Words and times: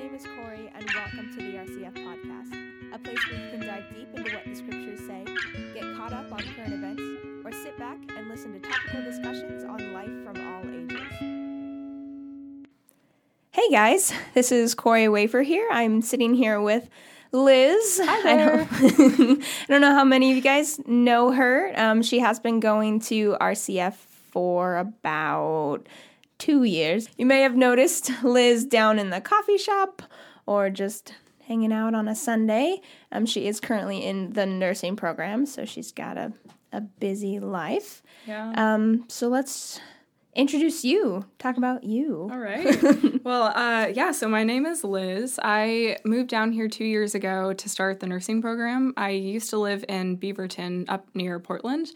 name 0.00 0.14
is 0.14 0.24
Corey, 0.24 0.72
and 0.74 0.90
welcome 0.94 1.30
to 1.36 1.36
the 1.36 1.58
RCF 1.58 1.92
Podcast, 1.92 2.94
a 2.94 2.98
place 2.98 3.18
where 3.30 3.38
you 3.38 3.50
can 3.50 3.60
dive 3.60 3.84
deep 3.94 4.08
into 4.14 4.34
what 4.34 4.46
the 4.46 4.54
scriptures 4.54 4.98
say, 5.00 5.26
get 5.74 5.94
caught 5.94 6.14
up 6.14 6.32
on 6.32 6.38
current 6.56 6.72
events, 6.72 7.02
or 7.44 7.52
sit 7.52 7.78
back 7.78 7.98
and 8.16 8.26
listen 8.30 8.54
to 8.54 8.60
topical 8.60 9.02
discussions 9.02 9.62
on 9.62 9.92
life 9.92 10.08
from 10.24 10.36
all 10.48 10.62
ages. 10.70 11.06
Hey 13.50 13.68
guys, 13.70 14.10
this 14.32 14.50
is 14.50 14.74
Corey 14.74 15.06
Wafer 15.06 15.42
here. 15.42 15.68
I'm 15.70 16.00
sitting 16.00 16.32
here 16.32 16.62
with 16.62 16.88
Liz. 17.32 18.00
Hi 18.02 18.22
there. 18.22 18.68
I 18.70 18.88
don't, 18.96 19.42
I 19.42 19.66
don't 19.68 19.82
know 19.82 19.94
how 19.94 20.04
many 20.04 20.30
of 20.30 20.36
you 20.36 20.42
guys 20.42 20.80
know 20.86 21.30
her. 21.32 21.74
Um, 21.76 22.02
she 22.02 22.20
has 22.20 22.40
been 22.40 22.58
going 22.58 23.00
to 23.00 23.36
RCF 23.38 23.92
for 24.30 24.78
about 24.78 25.86
two 26.40 26.64
years. 26.64 27.08
You 27.16 27.26
may 27.26 27.42
have 27.42 27.54
noticed 27.54 28.10
Liz 28.24 28.64
down 28.64 28.98
in 28.98 29.10
the 29.10 29.20
coffee 29.20 29.58
shop 29.58 30.02
or 30.46 30.70
just 30.70 31.14
hanging 31.46 31.72
out 31.72 31.94
on 31.94 32.08
a 32.08 32.16
Sunday. 32.16 32.80
Um, 33.12 33.26
she 33.26 33.46
is 33.46 33.60
currently 33.60 34.04
in 34.04 34.32
the 34.32 34.46
nursing 34.46 34.96
program, 34.96 35.46
so 35.46 35.64
she's 35.64 35.92
got 35.92 36.16
a, 36.16 36.32
a 36.72 36.80
busy 36.80 37.38
life. 37.38 38.02
Yeah. 38.26 38.52
Um, 38.56 39.04
so 39.08 39.28
let's 39.28 39.80
introduce 40.34 40.84
you, 40.84 41.24
talk 41.38 41.56
about 41.56 41.84
you. 41.84 42.28
All 42.32 42.38
right. 42.38 43.22
well, 43.24 43.44
uh, 43.54 43.88
yeah, 43.88 44.12
so 44.12 44.28
my 44.28 44.44
name 44.44 44.64
is 44.64 44.82
Liz. 44.82 45.38
I 45.42 45.98
moved 46.04 46.30
down 46.30 46.52
here 46.52 46.68
two 46.68 46.84
years 46.84 47.14
ago 47.14 47.52
to 47.52 47.68
start 47.68 48.00
the 48.00 48.06
nursing 48.06 48.40
program. 48.40 48.94
I 48.96 49.10
used 49.10 49.50
to 49.50 49.58
live 49.58 49.84
in 49.88 50.16
Beaverton 50.16 50.86
up 50.88 51.08
near 51.14 51.38
Portland 51.38 51.90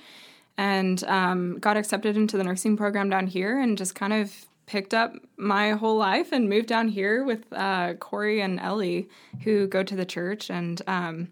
and 0.56 1.02
um, 1.04 1.58
got 1.58 1.76
accepted 1.76 2.16
into 2.16 2.36
the 2.36 2.44
nursing 2.44 2.76
program 2.76 3.10
down 3.10 3.26
here 3.26 3.58
and 3.58 3.76
just 3.76 3.94
kind 3.94 4.12
of 4.12 4.46
picked 4.66 4.94
up 4.94 5.14
my 5.36 5.72
whole 5.72 5.96
life 5.96 6.32
and 6.32 6.48
moved 6.48 6.68
down 6.68 6.88
here 6.88 7.24
with 7.24 7.44
uh, 7.52 7.94
Corey 7.94 8.40
and 8.40 8.60
Ellie, 8.60 9.08
who 9.42 9.66
go 9.66 9.82
to 9.82 9.96
the 9.96 10.06
church. 10.06 10.50
And 10.50 10.80
um, 10.86 11.28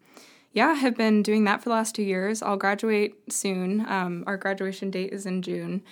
yeah, 0.53 0.75
have 0.75 0.97
been 0.97 1.23
doing 1.23 1.45
that 1.45 1.63
for 1.63 1.71
the 1.71 1.75
last 1.75 1.95
two 1.95 2.03
years. 2.03 2.43
I'll 2.43 2.57
graduate 2.57 3.15
soon. 3.33 3.87
Um, 3.89 4.25
our 4.27 4.37
graduation 4.37 4.91
date 4.91 5.13
is 5.13 5.25
in 5.25 5.41
June. 5.41 5.83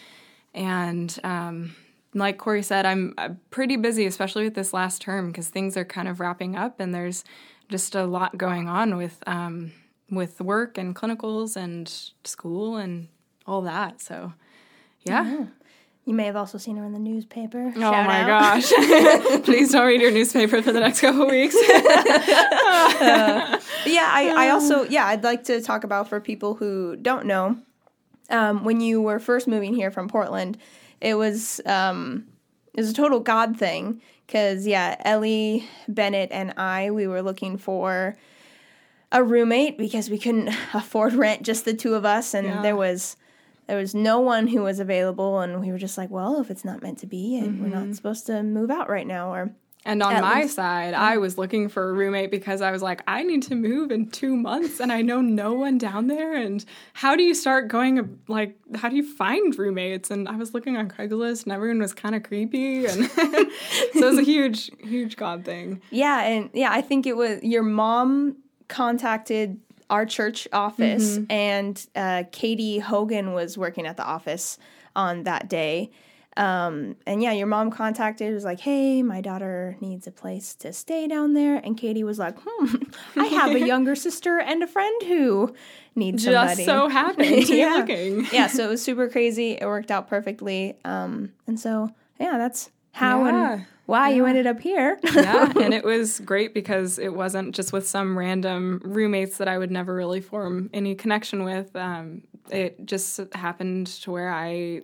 And 0.53 1.17
um, 1.25 1.77
like 2.13 2.39
Corey 2.39 2.63
said, 2.63 2.85
I'm 2.85 3.15
uh, 3.17 3.31
pretty 3.51 3.77
busy, 3.77 4.05
especially 4.07 4.45
with 4.45 4.55
this 4.55 4.75
last 4.75 5.01
term, 5.01 5.29
because 5.29 5.49
things 5.49 5.77
are 5.77 5.85
kind 5.85 6.09
of 6.09 6.21
wrapping 6.21 6.57
up 6.57 6.81
and 6.81 6.95
there's 6.95 7.25
just 7.69 7.95
a 7.95 8.05
lot 8.05 8.37
going 8.37 8.69
on 8.69 8.97
with 8.97 9.23
um, 9.27 9.73
with 10.11 10.41
work 10.41 10.77
and 10.77 10.97
clinicals 10.97 11.57
and 11.57 11.89
school 12.25 12.77
and 12.77 13.07
all 13.47 13.63
that. 13.63 14.01
So, 14.01 14.33
yeah. 15.03 15.47
You 16.07 16.15
may 16.15 16.25
have 16.25 16.37
also 16.37 16.59
seen 16.59 16.77
her 16.77 16.85
in 16.85 16.93
the 16.93 16.99
newspaper. 16.99 17.73
Oh 17.77 17.81
Shout 17.81 18.07
my 18.07 18.23
out. 18.23 18.29
gosh. 18.63 18.73
Please 19.45 19.71
don't 19.73 19.87
read 19.87 20.01
your 20.01 20.11
newspaper 20.11 20.63
for 20.63 20.73
the 20.73 20.81
next 20.81 21.01
couple 21.01 21.27
weeks. 21.29 21.55
But 21.55 21.85
yeah, 23.87 24.11
I, 24.13 24.33
I 24.37 24.51
also 24.51 24.85
yeah, 24.85 25.07
I'd 25.07 25.23
like 25.23 25.45
to 25.45 25.61
talk 25.61 25.85
about 25.85 26.09
for 26.09 26.21
people 26.21 26.55
who 26.55 26.97
don't 26.97 27.27
know, 27.27 27.57
um, 28.31 28.65
when 28.65 28.81
you 28.81 29.03
were 29.03 29.19
first 29.19 29.47
moving 29.47 29.75
here 29.75 29.91
from 29.91 30.09
Portland, 30.09 30.57
it 31.01 31.15
was 31.15 31.61
um, 31.67 32.27
it 32.75 32.81
was 32.81 32.91
a 32.91 32.95
total 32.95 33.21
God 33.21 33.59
thing 33.59 34.01
because 34.27 34.67
yeah, 34.67 34.97
Ellie 35.05 35.69
Bennett 35.89 36.31
and 36.33 36.55
I 36.57 36.91
we 36.91 37.07
were 37.07 37.23
looking 37.23 37.59
for 37.59 38.17
a 39.13 39.23
roommate 39.23 39.77
because 39.77 40.09
we 40.09 40.19
couldn't 40.19 40.49
afford 40.73 41.13
rent 41.13 41.43
just 41.43 41.65
the 41.65 41.75
two 41.75 41.95
of 41.95 42.05
us, 42.05 42.33
and 42.35 42.47
Yeah. 42.47 42.63
there 42.63 42.77
was 42.77 43.17
there 43.71 43.79
was 43.79 43.95
no 43.95 44.19
one 44.19 44.49
who 44.49 44.63
was 44.63 44.81
available, 44.81 45.39
and 45.39 45.61
we 45.61 45.71
were 45.71 45.79
just 45.79 45.97
like, 45.97 46.11
well, 46.11 46.41
if 46.41 46.51
it's 46.51 46.65
not 46.65 46.83
meant 46.83 46.99
to 46.99 47.07
be, 47.07 47.39
and 47.39 47.63
we're 47.63 47.69
not 47.69 47.85
mm-hmm. 47.85 47.93
supposed 47.93 48.27
to 48.27 48.43
move 48.43 48.69
out 48.69 48.91
right 48.91 49.07
now, 49.07 49.33
or 49.33 49.55
And 49.85 50.03
on 50.03 50.13
At 50.13 50.23
my 50.23 50.43
least- 50.43 50.57
side, 50.57 50.93
I 50.93 51.19
was 51.19 51.39
looking 51.39 51.69
for 51.69 51.89
a 51.89 51.93
roommate 51.93 52.33
because 52.33 52.63
I 52.63 52.73
was 52.73 52.83
like, 52.83 53.01
I 53.07 53.23
need 53.23 53.45
to 53.45 53.55
move 53.55 53.93
in 53.93 54.11
two 54.11 54.35
months 54.37 54.81
and 54.81 54.91
I 54.91 55.03
know 55.03 55.21
no 55.21 55.53
one 55.55 55.79
down 55.79 56.09
there. 56.09 56.35
And 56.35 56.65
how 56.95 57.15
do 57.15 57.23
you 57.23 57.33
start 57.33 57.69
going, 57.69 58.19
like, 58.27 58.57
how 58.75 58.89
do 58.89 58.97
you 58.97 59.15
find 59.17 59.57
roommates? 59.57 60.11
And 60.11 60.29
I 60.29 60.35
was 60.35 60.53
looking 60.53 60.77
on 60.77 60.91
Craigslist 60.91 61.45
and 61.45 61.53
everyone 61.53 61.79
was 61.79 61.95
kind 61.95 62.17
of 62.17 62.25
creepy. 62.25 62.87
And 62.87 63.09
so 63.11 63.23
it 63.25 64.05
was 64.05 64.19
a 64.19 64.23
huge, 64.23 64.71
huge 64.81 65.17
God 65.17 65.45
thing. 65.45 65.81
Yeah, 65.91 66.23
and 66.25 66.51
yeah, 66.53 66.73
I 66.73 66.81
think 66.83 67.07
it 67.07 67.17
was 67.17 67.41
your 67.45 67.63
mom 67.63 68.37
contacted 68.69 69.61
our 69.91 70.07
church 70.07 70.49
office, 70.53 71.19
and 71.29 71.87
uh, 71.95 72.23
Katie 72.33 72.79
Hogan 72.79 73.33
was 73.35 73.59
working 73.59 73.87
at 73.87 73.97
the 73.97 74.05
office 74.05 74.57
on 74.97 75.25
that 75.25 75.49
day. 75.51 75.91
Um, 76.37 76.97
and 77.07 77.21
yeah, 77.23 77.33
your 77.33 77.49
mom 77.49 77.71
contacted, 77.71 78.33
was 78.33 78.45
like, 78.45 78.61
"Hey, 78.61 79.03
my 79.03 79.21
daughter 79.21 79.77
needs 79.81 80.07
a 80.07 80.13
place 80.13 80.55
to 80.57 80.73
stay 80.73 81.09
down 81.09 81.35
there." 81.35 81.57
And 81.57 81.77
Katie 81.77 82.05
was 82.05 82.19
like, 82.21 82.37
"Hmm, 82.47 82.77
I 83.17 83.25
have 83.27 83.51
a 83.51 83.59
younger 83.67 83.95
sister 83.97 84.39
and 84.39 84.63
a 84.63 84.67
friend 84.69 85.03
who 85.03 85.55
needs 85.97 86.25
somebody." 86.25 86.55
Just 86.55 86.67
so 86.67 86.89
happened 87.01 87.47
to 87.47 87.53
be 87.53 87.59
Yeah. 87.59 87.75
looking. 87.79 88.27
yeah, 88.33 88.47
so 88.47 88.65
it 88.65 88.69
was 88.75 88.83
super 88.83 89.09
crazy. 89.09 89.59
It 89.61 89.67
worked 89.67 89.91
out 89.91 90.09
perfectly. 90.09 90.77
Um, 90.85 91.33
and 91.49 91.59
so 91.59 91.91
yeah, 92.21 92.39
that's 92.39 92.71
how 92.93 93.25
Yeah. 93.25 93.53
and 93.55 93.67
why 93.87 94.11
you 94.11 94.25
ended 94.27 94.47
up 94.47 94.61
here. 94.61 94.99
yeah, 95.15 95.53
and 95.61 95.75
it 95.75 95.85
was 95.85 96.21
great 96.21 96.55
because 96.55 96.99
it 96.99 97.13
wasn't 97.15 97.55
just 97.55 97.73
with 97.73 97.87
some 97.89 98.17
random 98.17 98.81
roommates 98.85 99.39
that 99.39 99.49
I 99.49 99.59
would 99.59 99.71
never 99.71 99.95
really 99.95 100.21
form 100.21 100.71
any 100.73 100.95
connection 100.95 101.43
with. 101.43 101.75
Um, 101.75 102.23
it 102.51 102.87
just 102.87 103.21
happened 103.35 103.89
to 104.03 104.11
where 104.13 104.33
I 104.33 104.83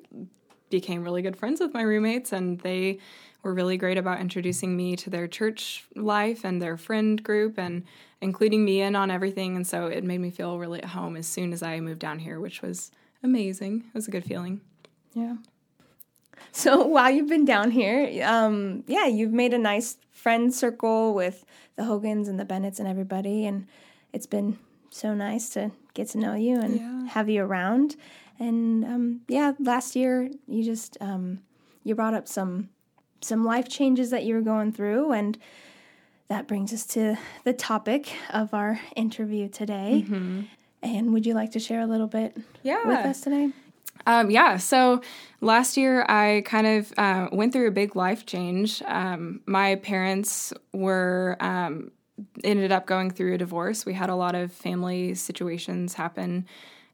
became 0.71 1.05
really 1.05 1.23
good 1.23 1.37
friends 1.37 1.61
with 1.61 1.73
my 1.73 1.83
roommates, 1.83 2.33
and 2.33 2.59
they 2.61 2.99
were 3.45 3.55
really 3.55 3.77
great 3.77 3.97
about 3.97 4.21
introducing 4.21 4.77
me 4.77 4.97
to 4.97 5.09
their 5.11 5.29
church 5.29 5.85
life 5.95 6.45
and 6.45 6.61
their 6.61 6.77
friend 6.77 7.23
group 7.23 7.59
and 7.59 7.85
including 8.21 8.65
me 8.65 8.81
in 8.81 8.97
on 8.97 9.09
everything. 9.09 9.55
And 9.55 9.65
so 9.65 9.87
it 9.87 10.03
made 10.03 10.19
me 10.19 10.31
feel 10.31 10.59
really 10.59 10.83
at 10.83 10.89
home 10.89 11.17
as 11.17 11.29
soon 11.29 11.53
as 11.53 11.63
I 11.63 11.79
moved 11.79 12.01
down 12.01 12.19
here, 12.19 12.41
which 12.41 12.61
was 12.61 12.91
amazing. 13.23 13.85
It 13.87 13.95
was 13.95 14.09
a 14.09 14.11
good 14.11 14.25
feeling. 14.25 14.63
Yeah. 15.15 15.37
So 16.53 16.87
while 16.87 17.11
you've 17.11 17.29
been 17.29 17.45
down 17.45 17.71
here, 17.71 18.23
um, 18.25 18.83
yeah, 18.87 19.07
you've 19.07 19.33
made 19.33 19.53
a 19.53 19.59
nice 19.59 19.99
friend 20.11 20.53
circle 20.55 21.13
with 21.13 21.45
the 21.77 21.85
Hogans 21.85 22.29
and 22.29 22.41
the 22.41 22.47
Bennetts 22.47 22.79
and 22.81 22.89
everybody, 22.89 23.45
and 23.45 23.67
it's 24.15 24.27
been 24.27 24.59
so 24.89 25.13
nice 25.15 25.51
to 25.51 25.71
get 25.93 26.09
to 26.11 26.19
know 26.19 26.35
you 26.35 26.59
and 26.59 26.77
Yeah. 26.81 27.07
have 27.09 27.29
you 27.29 27.43
around. 27.45 27.97
And 28.39 28.85
um, 28.85 29.21
yeah, 29.29 29.53
last 29.59 29.95
year 29.97 30.31
you 30.49 30.65
just 30.65 30.97
um, 31.01 31.41
you 31.85 31.95
brought 31.95 32.15
up 32.15 32.27
some 32.27 32.71
some 33.21 33.45
life 33.45 33.69
changes 33.69 34.09
that 34.11 34.25
you 34.25 34.35
were 34.35 34.41
going 34.43 34.73
through, 34.73 35.13
and 35.13 35.37
that 36.29 36.47
brings 36.49 36.73
us 36.73 36.87
to 36.87 37.17
the 37.45 37.53
topic 37.53 38.15
of 38.31 38.55
our 38.55 38.81
interview 38.95 39.49
today. 39.49 40.05
And 40.83 41.13
would 41.13 41.27
you 41.27 41.35
like 41.35 41.53
to 41.53 41.59
share 41.59 41.81
a 41.81 41.87
little 41.87 42.07
bit 42.07 42.37
Yeah. 42.63 42.87
with 42.87 42.99
us 43.07 43.21
today? 43.21 43.51
Um, 44.05 44.31
yeah, 44.31 44.57
so 44.57 45.01
last 45.41 45.77
year 45.77 46.05
I 46.09 46.43
kind 46.45 46.67
of 46.67 46.93
uh, 46.99 47.29
went 47.33 47.53
through 47.53 47.69
a 47.69 47.73
big 47.73 47.97
life 47.97 48.27
change. 48.27 48.83
Um, 48.83 49.41
my 49.47 49.77
parents 49.77 50.53
were 50.73 51.37
um, 51.41 51.91
ended 52.45 52.73
up 52.73 52.87
going 52.87 53.11
through 53.11 53.35
a 53.35 53.39
divorce. 53.39 53.87
We 53.87 53.95
had 53.95 54.11
a 54.11 54.15
lot 54.15 54.35
of 54.35 54.53
family 54.53 55.15
situations 55.15 55.95
happen 55.95 56.47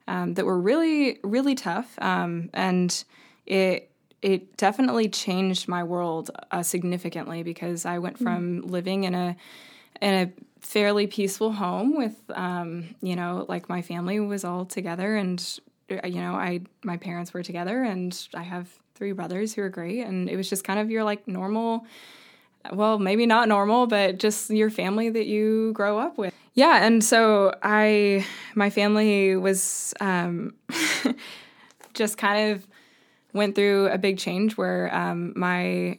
um, 0.08 0.34
that 0.34 0.44
were 0.44 0.60
really, 0.60 1.18
really 1.22 1.54
tough, 1.54 1.98
um, 2.00 2.50
and 2.52 3.04
it 3.46 3.88
it 4.20 4.56
definitely 4.56 5.08
changed 5.08 5.66
my 5.66 5.82
world 5.82 6.30
uh, 6.52 6.62
significantly 6.62 7.42
because 7.42 7.84
I 7.84 7.98
went 7.98 8.19
from 8.19 8.62
living 8.62 9.04
in 9.04 9.14
a 9.14 9.36
in 10.00 10.14
a 10.14 10.32
fairly 10.60 11.08
peaceful 11.08 11.52
home 11.52 11.96
with 11.96 12.16
um, 12.30 12.94
you 13.02 13.16
know 13.16 13.46
like 13.48 13.69
my 13.69 13.82
family 13.82 14.20
was 14.20 14.44
all 14.44 14.64
together 14.64 15.16
and 15.16 15.60
you 16.04 16.20
know 16.20 16.34
i 16.34 16.60
my 16.84 16.97
parents 16.97 17.32
were 17.32 17.42
together 17.42 17.82
and 17.82 18.28
i 18.34 18.42
have 18.42 18.69
three 19.03 19.10
brothers 19.10 19.53
who 19.53 19.62
are 19.62 19.69
great. 19.69 20.00
And 20.06 20.28
it 20.28 20.36
was 20.36 20.48
just 20.48 20.62
kind 20.62 20.78
of 20.78 20.88
your 20.88 21.03
like 21.03 21.26
normal 21.26 21.84
well 22.72 23.00
maybe 23.00 23.26
not 23.26 23.48
normal 23.48 23.88
but 23.88 24.19
just 24.19 24.49
your 24.49 24.70
family 24.70 25.11
that 25.11 25.26
you 25.26 25.72
grow 25.72 25.99
up 25.99 26.17
with. 26.17 26.32
Yeah 26.55 26.84
and 26.84 27.02
so 27.02 27.52
i 27.62 28.25
my 28.55 28.70
family 28.70 29.34
was 29.34 29.93
um, 30.00 30.55
just 31.94 32.17
kind 32.17 32.52
of 32.52 32.67
went 33.32 33.56
through 33.56 33.88
a 33.88 33.99
big 33.99 34.19
change 34.19 34.56
where 34.56 34.94
um, 34.94 35.32
my 35.34 35.99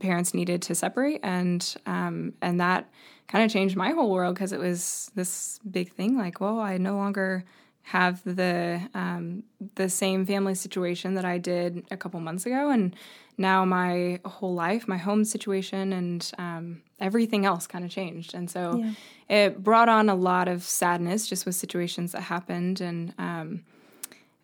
parents 0.00 0.34
needed 0.34 0.60
to 0.60 0.74
separate 0.74 1.20
and 1.22 1.74
um, 1.86 2.34
and 2.42 2.60
that 2.60 2.90
kind 3.28 3.42
of 3.42 3.50
changed 3.50 3.76
my 3.76 3.92
whole 3.92 4.10
world 4.10 4.34
because 4.34 4.52
it 4.52 4.60
was 4.60 5.10
this 5.14 5.58
big 5.70 5.90
thing 5.90 6.18
like 6.18 6.38
well 6.38 6.60
i 6.60 6.76
no 6.76 6.96
longer 6.96 7.44
have 7.82 8.22
the 8.24 8.80
um, 8.94 9.42
the 9.74 9.88
same 9.88 10.24
family 10.24 10.54
situation 10.54 11.14
that 11.14 11.24
i 11.24 11.36
did 11.36 11.84
a 11.90 11.96
couple 11.96 12.20
months 12.20 12.46
ago 12.46 12.70
and 12.70 12.94
now 13.36 13.64
my 13.64 14.20
whole 14.24 14.54
life 14.54 14.86
my 14.86 14.98
home 14.98 15.24
situation 15.24 15.92
and 15.92 16.30
um, 16.38 16.82
everything 17.02 17.44
else 17.44 17.66
kind 17.66 17.84
of 17.84 17.90
changed. 17.90 18.32
And 18.32 18.48
so 18.48 18.84
it 19.28 19.62
brought 19.62 19.88
on 19.88 20.08
a 20.08 20.14
lot 20.14 20.48
of 20.48 20.62
sadness 20.62 21.26
just 21.26 21.44
with 21.44 21.56
situations 21.56 22.12
that 22.12 22.22
happened 22.22 22.80
and 22.80 23.12
um, 23.18 23.64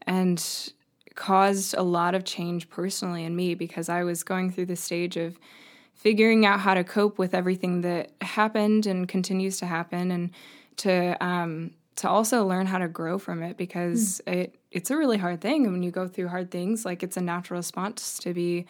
and 0.03 0.73
caused 1.15 1.75
a 1.75 1.83
lot 1.83 2.15
of 2.15 2.25
change 2.25 2.69
personally 2.69 3.25
in 3.25 3.35
me 3.35 3.55
because 3.55 3.89
I 3.89 4.03
was 4.05 4.23
going 4.23 4.51
through 4.51 4.67
the 4.67 4.77
stage 4.77 5.17
of 5.17 5.39
figuring 5.95 6.45
out 6.47 6.61
how 6.61 6.75
to 6.75 6.85
cope 6.85 7.19
with 7.19 7.35
everything 7.35 7.81
that 7.83 8.11
happened 8.21 8.87
and 8.87 9.09
continues 9.09 9.59
to 9.59 9.67
happen 9.67 10.11
and 10.11 10.31
to 10.79 11.25
um, 11.25 11.73
to 11.99 12.09
also 12.09 12.47
learn 12.47 12.67
how 12.67 12.79
to 12.79 12.87
grow 12.89 13.19
from 13.19 13.43
it 13.43 13.57
because 13.57 14.23
mm. 14.27 14.33
it 14.33 14.55
it's 14.71 14.91
a 14.91 14.97
really 14.97 15.19
hard 15.19 15.41
thing 15.41 15.65
And 15.65 15.73
when 15.73 15.83
you 15.83 15.91
go 15.91 16.07
through 16.07 16.29
hard 16.29 16.51
things 16.51 16.85
like 16.85 17.03
it's 17.03 17.17
a 17.17 17.21
natural 17.21 17.59
response 17.59 18.19
to 18.21 18.33
be 18.33 18.67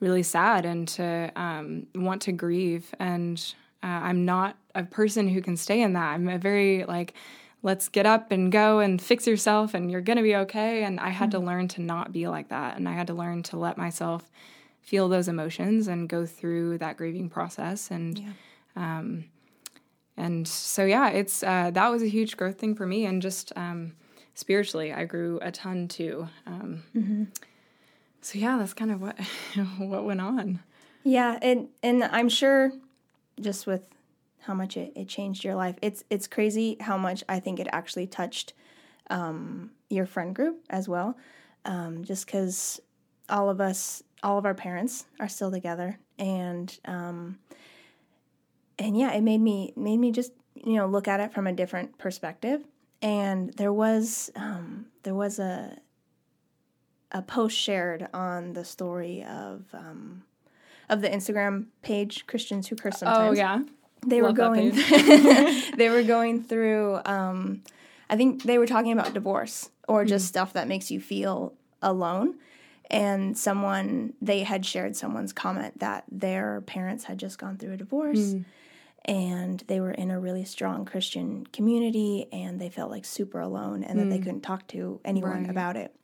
really 0.00 0.24
sad 0.24 0.64
and 0.64 0.88
to 0.88 1.30
um, 1.36 1.86
want 1.94 2.22
to 2.22 2.32
grieve 2.32 2.92
and 2.98 3.54
uh, 3.82 3.86
i'm 3.86 4.24
not 4.24 4.56
a 4.74 4.82
person 4.82 5.28
who 5.28 5.40
can 5.40 5.56
stay 5.56 5.82
in 5.82 5.92
that 5.92 6.14
i'm 6.14 6.28
a 6.28 6.38
very 6.38 6.84
like 6.84 7.14
let's 7.62 7.88
get 7.88 8.06
up 8.06 8.32
and 8.32 8.50
go 8.50 8.80
and 8.80 9.00
fix 9.00 9.26
yourself 9.26 9.72
and 9.72 9.90
you're 9.90 10.00
going 10.00 10.16
to 10.16 10.22
be 10.22 10.34
okay 10.34 10.82
and 10.82 10.98
i 10.98 11.10
had 11.10 11.28
mm. 11.28 11.32
to 11.32 11.38
learn 11.38 11.68
to 11.68 11.80
not 11.80 12.12
be 12.12 12.26
like 12.26 12.48
that 12.48 12.76
and 12.76 12.88
i 12.88 12.92
had 12.92 13.06
to 13.06 13.14
learn 13.14 13.42
to 13.44 13.56
let 13.56 13.78
myself 13.78 14.30
feel 14.82 15.08
those 15.08 15.28
emotions 15.28 15.86
and 15.86 16.08
go 16.08 16.26
through 16.26 16.76
that 16.78 16.96
grieving 16.96 17.30
process 17.30 17.90
and 17.90 18.18
yeah. 18.18 18.28
um, 18.76 19.24
and 20.16 20.46
so 20.46 20.84
yeah 20.84 21.08
it's 21.10 21.42
uh, 21.42 21.70
that 21.72 21.88
was 21.88 22.02
a 22.02 22.08
huge 22.08 22.36
growth 22.36 22.58
thing 22.58 22.74
for 22.74 22.86
me 22.86 23.04
and 23.04 23.22
just 23.22 23.52
um, 23.56 23.92
spiritually 24.34 24.92
i 24.92 25.04
grew 25.04 25.38
a 25.42 25.50
ton 25.50 25.88
too. 25.88 26.28
Um, 26.46 26.82
mm-hmm. 26.94 27.24
so 28.20 28.38
yeah 28.38 28.58
that's 28.58 28.74
kind 28.74 28.90
of 28.90 29.00
what 29.00 29.18
what 29.78 30.04
went 30.04 30.20
on. 30.20 30.60
Yeah 31.02 31.38
and 31.42 31.68
and 31.82 32.04
i'm 32.04 32.28
sure 32.28 32.72
just 33.40 33.66
with 33.66 33.82
how 34.40 34.54
much 34.54 34.76
it, 34.76 34.92
it 34.94 35.08
changed 35.08 35.42
your 35.42 35.54
life 35.54 35.76
it's 35.82 36.04
it's 36.10 36.26
crazy 36.26 36.76
how 36.80 36.96
much 36.96 37.24
i 37.28 37.40
think 37.40 37.58
it 37.58 37.66
actually 37.72 38.06
touched 38.06 38.52
um, 39.10 39.70
your 39.90 40.06
friend 40.06 40.34
group 40.34 40.64
as 40.70 40.88
well. 40.88 41.16
Um, 41.64 42.04
just 42.04 42.26
because 42.26 42.80
all 43.28 43.48
of 43.48 43.60
us 43.60 44.02
all 44.22 44.38
of 44.38 44.46
our 44.46 44.54
parents 44.54 45.04
are 45.20 45.28
still 45.28 45.50
together, 45.50 45.98
and 46.18 46.78
um, 46.86 47.38
and 48.78 48.96
yeah, 48.96 49.12
it 49.12 49.22
made 49.22 49.40
me 49.40 49.72
made 49.76 49.98
me 49.98 50.10
just 50.10 50.32
you 50.54 50.74
know 50.74 50.86
look 50.86 51.08
at 51.08 51.20
it 51.20 51.32
from 51.32 51.46
a 51.46 51.52
different 51.52 51.98
perspective. 51.98 52.64
And 53.02 53.52
there 53.54 53.72
was 53.72 54.30
um, 54.36 54.86
there 55.02 55.14
was 55.14 55.38
a 55.38 55.78
a 57.12 57.22
post 57.22 57.56
shared 57.56 58.08
on 58.12 58.54
the 58.54 58.64
story 58.64 59.24
of 59.24 59.64
um, 59.72 60.24
of 60.88 61.00
the 61.00 61.08
Instagram 61.08 61.66
page 61.82 62.26
Christians 62.26 62.68
who 62.68 62.76
curse 62.76 62.96
oh, 62.96 63.06
sometimes. 63.06 63.38
Oh 63.38 63.40
yeah, 63.40 63.62
they 64.06 64.20
Love 64.20 64.32
were 64.32 64.36
going 64.36 64.72
they 65.76 65.90
were 65.90 66.02
going 66.02 66.42
through. 66.42 67.00
Um, 67.04 67.62
I 68.08 68.16
think 68.16 68.42
they 68.42 68.58
were 68.58 68.66
talking 68.66 68.92
about 68.92 69.14
divorce 69.14 69.70
or 69.88 70.04
just 70.04 70.26
mm-hmm. 70.26 70.28
stuff 70.28 70.52
that 70.54 70.68
makes 70.68 70.90
you 70.90 71.00
feel 71.00 71.54
alone 71.82 72.34
and 72.90 73.36
someone 73.36 74.12
they 74.20 74.42
had 74.42 74.64
shared 74.64 74.94
someone's 74.94 75.32
comment 75.32 75.78
that 75.80 76.04
their 76.10 76.60
parents 76.62 77.04
had 77.04 77.18
just 77.18 77.38
gone 77.38 77.56
through 77.56 77.72
a 77.72 77.76
divorce 77.76 78.18
mm. 78.18 78.44
And 79.04 79.62
they 79.66 79.80
were 79.80 79.90
in 79.90 80.10
a 80.10 80.18
really 80.18 80.44
strong 80.44 80.84
christian 80.84 81.46
community 81.46 82.26
and 82.32 82.60
they 82.60 82.68
felt 82.68 82.90
like 82.90 83.04
super 83.04 83.40
alone 83.40 83.84
and 83.84 83.98
mm. 83.98 84.02
that 84.02 84.10
they 84.10 84.18
mm. 84.18 84.24
couldn't 84.24 84.40
talk 84.40 84.66
to 84.66 85.00
anyone 85.04 85.42
right. 85.42 85.50
about 85.50 85.76
it 85.76 85.94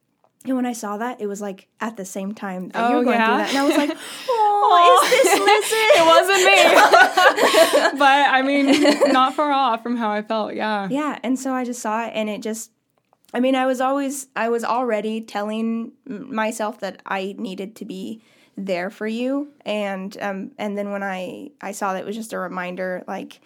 and 0.46 0.56
when 0.56 0.64
I 0.64 0.72
saw 0.72 0.96
that, 0.96 1.20
it 1.20 1.26
was 1.26 1.42
like 1.42 1.68
at 1.82 1.98
the 1.98 2.04
same 2.06 2.32
time 2.32 2.70
that 2.70 2.82
oh, 2.82 2.88
you 2.88 2.96
were 2.96 3.04
going 3.04 3.18
yeah. 3.18 3.26
through 3.26 3.36
that, 3.36 3.48
and 3.50 3.58
I 3.58 3.64
was 3.66 3.76
like, 3.76 3.90
"Oh, 4.30 5.00
is 5.04 5.22
this 5.22 5.38
Listen?" 5.38 5.78
it 6.00 6.06
wasn't 6.06 7.92
me, 7.92 7.98
but 7.98 8.30
I 8.30 8.40
mean, 8.40 9.12
not 9.12 9.34
far 9.34 9.52
off 9.52 9.82
from 9.82 9.96
how 9.96 10.10
I 10.10 10.22
felt. 10.22 10.54
Yeah, 10.54 10.88
yeah. 10.90 11.18
And 11.22 11.38
so 11.38 11.52
I 11.52 11.66
just 11.66 11.82
saw 11.82 12.06
it, 12.06 12.12
and 12.14 12.30
it 12.30 12.40
just 12.40 12.70
I 13.32 13.40
mean, 13.40 13.54
I 13.54 13.66
was 13.66 13.80
always, 13.80 14.26
I 14.34 14.48
was 14.48 14.64
already 14.64 15.20
telling 15.20 15.92
myself 16.06 16.80
that 16.80 17.00
I 17.06 17.34
needed 17.38 17.76
to 17.76 17.84
be 17.84 18.22
there 18.66 18.90
for 18.90 19.06
you, 19.06 19.48
and 19.64 20.16
um, 20.20 20.52
and 20.58 20.76
then 20.76 20.90
when 20.90 21.02
I 21.02 21.50
I 21.60 21.72
saw 21.72 21.92
that 21.92 22.00
it 22.00 22.06
was 22.06 22.16
just 22.16 22.32
a 22.32 22.38
reminder, 22.38 23.04
like 23.06 23.40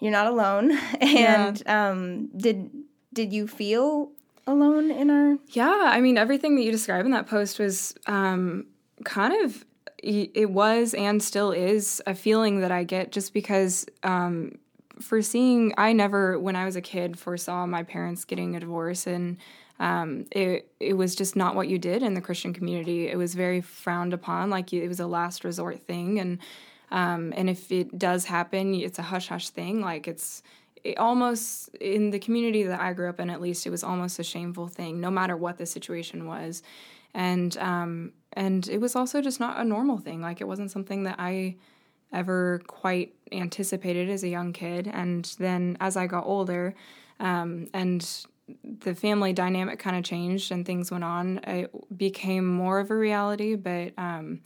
you're 0.00 0.12
not 0.12 0.26
alone. 0.26 0.78
And 1.00 1.62
yeah. 1.64 1.90
um, 1.90 2.28
did 2.36 2.70
did 3.12 3.32
you 3.32 3.46
feel 3.46 4.10
alone 4.46 4.90
in 4.90 5.10
our? 5.10 5.38
Yeah, 5.48 5.90
I 5.92 6.00
mean, 6.00 6.16
everything 6.16 6.56
that 6.56 6.62
you 6.62 6.72
described 6.72 7.06
in 7.06 7.12
that 7.12 7.26
post 7.26 7.58
was 7.58 7.94
um, 8.06 8.66
kind 9.04 9.44
of 9.44 9.64
it 9.98 10.50
was 10.50 10.94
and 10.94 11.22
still 11.22 11.52
is 11.52 12.02
a 12.08 12.14
feeling 12.14 12.60
that 12.60 12.72
I 12.72 12.82
get 12.82 13.12
just 13.12 13.32
because 13.32 13.86
um, 14.02 14.58
foreseeing 15.00 15.74
i 15.76 15.92
never 15.92 16.38
when 16.38 16.56
i 16.56 16.64
was 16.64 16.76
a 16.76 16.80
kid 16.80 17.18
foresaw 17.18 17.66
my 17.66 17.82
parents 17.82 18.24
getting 18.24 18.56
a 18.56 18.60
divorce 18.60 19.06
and 19.06 19.36
um, 19.82 20.26
it 20.30 20.70
it 20.78 20.92
was 20.94 21.16
just 21.16 21.34
not 21.34 21.56
what 21.56 21.66
you 21.66 21.76
did 21.76 22.04
in 22.04 22.14
the 22.14 22.20
christian 22.20 22.54
community. 22.54 23.08
It 23.08 23.18
was 23.18 23.34
very 23.34 23.60
frowned 23.60 24.14
upon 24.14 24.48
like 24.48 24.72
it 24.72 24.86
was 24.86 25.00
a 25.00 25.08
last 25.08 25.42
resort 25.42 25.82
thing. 25.82 26.20
And 26.20 26.38
um, 26.92 27.34
and 27.36 27.50
if 27.50 27.72
it 27.72 27.98
does 27.98 28.24
happen 28.26 28.74
it's 28.74 29.00
a 29.00 29.02
hush 29.02 29.26
hush 29.26 29.48
thing. 29.48 29.80
Like 29.80 30.06
it's 30.06 30.44
it 30.84 30.98
almost 30.98 31.68
in 31.80 32.10
the 32.10 32.18
community 32.18 32.64
that 32.64 32.80
i 32.80 32.92
grew 32.92 33.08
up 33.08 33.20
in 33.20 33.30
at 33.30 33.40
least 33.40 33.66
it 33.66 33.70
was 33.70 33.84
almost 33.84 34.18
a 34.18 34.24
shameful 34.24 34.66
thing 34.66 35.00
no 35.00 35.10
matter 35.10 35.36
what 35.36 35.58
the 35.58 35.66
situation 35.66 36.28
was. 36.28 36.62
And 37.12 37.56
um, 37.58 38.12
and 38.34 38.68
it 38.68 38.80
was 38.80 38.94
also 38.94 39.20
just 39.20 39.40
not 39.40 39.58
a 39.58 39.64
normal 39.64 39.98
thing. 39.98 40.22
Like 40.22 40.40
it 40.40 40.46
wasn't 40.46 40.70
something 40.70 41.02
that 41.04 41.16
i 41.18 41.56
ever 42.12 42.60
quite 42.66 43.14
anticipated 43.32 44.08
as 44.10 44.22
a 44.22 44.28
young 44.28 44.52
kid. 44.52 44.86
And 44.86 45.24
then 45.38 45.76
as 45.80 45.96
I 45.96 46.06
got 46.06 46.26
older, 46.26 46.74
um, 47.18 47.68
and 47.72 48.26
the 48.62 48.94
family 48.94 49.32
dynamic 49.32 49.78
kind 49.78 49.96
of 49.96 50.04
changed 50.04 50.52
and 50.52 50.64
things 50.64 50.90
went 50.90 51.04
on, 51.04 51.38
it 51.44 51.70
became 51.96 52.46
more 52.46 52.78
of 52.78 52.90
a 52.90 52.96
reality. 52.96 53.54
But 53.54 53.92
um, 53.98 54.40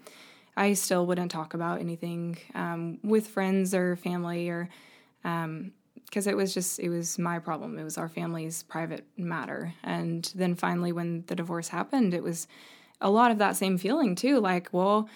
I 0.56 0.74
still 0.74 1.06
wouldn't 1.06 1.30
talk 1.30 1.54
about 1.54 1.80
anything 1.80 2.38
um, 2.54 2.98
with 3.02 3.26
friends 3.26 3.74
or 3.74 3.96
family 3.96 4.48
or 4.48 4.68
because 5.22 6.26
um, 6.26 6.30
it 6.30 6.36
was 6.36 6.54
just 6.54 6.78
it 6.78 6.88
was 6.88 7.18
my 7.18 7.38
problem. 7.38 7.78
It 7.78 7.84
was 7.84 7.98
our 7.98 8.08
family's 8.08 8.62
private 8.62 9.06
matter. 9.16 9.74
And 9.82 10.30
then 10.34 10.54
finally, 10.54 10.92
when 10.92 11.24
the 11.26 11.34
divorce 11.34 11.68
happened, 11.68 12.14
it 12.14 12.22
was 12.22 12.46
a 13.00 13.10
lot 13.10 13.30
of 13.30 13.38
that 13.38 13.56
same 13.56 13.76
feeling 13.76 14.14
too. 14.14 14.40
Like, 14.40 14.68
well 14.72 15.08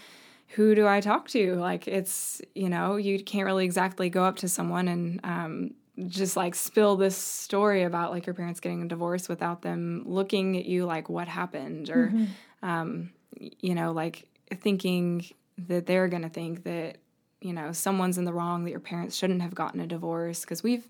who 0.55 0.75
do 0.75 0.87
I 0.87 1.01
talk 1.01 1.29
to? 1.29 1.55
Like, 1.57 1.87
it's, 1.87 2.43
you 2.55 2.69
know, 2.69 2.97
you 2.97 3.23
can't 3.23 3.47
really 3.47 3.65
exactly 3.65 4.11
go 4.11 4.25
up 4.25 4.37
to 4.39 4.49
someone 4.49 4.89
and 4.89 5.21
um, 5.23 5.75
just 6.09 6.37
like 6.37 6.55
spill 6.55 6.97
this 6.97 7.17
story 7.17 7.83
about 7.83 8.11
like 8.11 8.27
your 8.27 8.35
parents 8.35 8.61
getting 8.61 8.83
a 8.83 8.89
divorce 8.89 9.29
without 9.29 9.63
them 9.63 10.03
looking 10.07 10.57
at 10.57 10.67
you 10.67 10.85
like 10.85 11.09
what 11.09 11.29
happened 11.29 11.91
or, 11.91 12.09
mm-hmm. 12.09 12.69
um, 12.69 13.11
you 13.39 13.75
know, 13.75 13.93
like 13.93 14.29
thinking 14.55 15.25
that 15.69 15.87
they're 15.87 16.09
going 16.09 16.23
to 16.23 16.29
think 16.29 16.65
that, 16.65 16.99
you 17.41 17.53
know, 17.53 17.73
someone's 17.73 18.19
in 18.19 18.25
the 18.25 18.33
wrong, 18.33 18.65
that 18.65 18.71
your 18.71 18.81
parents 18.81 19.17
shouldn't 19.17 19.43
have 19.43 19.55
gotten 19.55 19.81
a 19.81 19.87
divorce. 19.87 20.45
Cause 20.45 20.63
we've, 20.63 20.89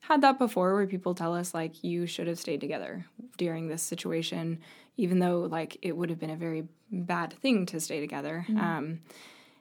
had 0.00 0.22
that 0.22 0.38
before 0.38 0.74
where 0.74 0.86
people 0.86 1.14
tell 1.14 1.34
us 1.34 1.54
like 1.54 1.84
you 1.84 2.06
should 2.06 2.26
have 2.26 2.38
stayed 2.38 2.60
together 2.60 3.04
during 3.36 3.68
this 3.68 3.82
situation 3.82 4.58
even 4.96 5.18
though 5.18 5.40
like 5.40 5.76
it 5.82 5.96
would 5.96 6.10
have 6.10 6.18
been 6.18 6.30
a 6.30 6.36
very 6.36 6.66
bad 6.90 7.32
thing 7.34 7.66
to 7.66 7.78
stay 7.78 8.00
together 8.00 8.44
mm-hmm. 8.48 8.58
um, 8.58 9.00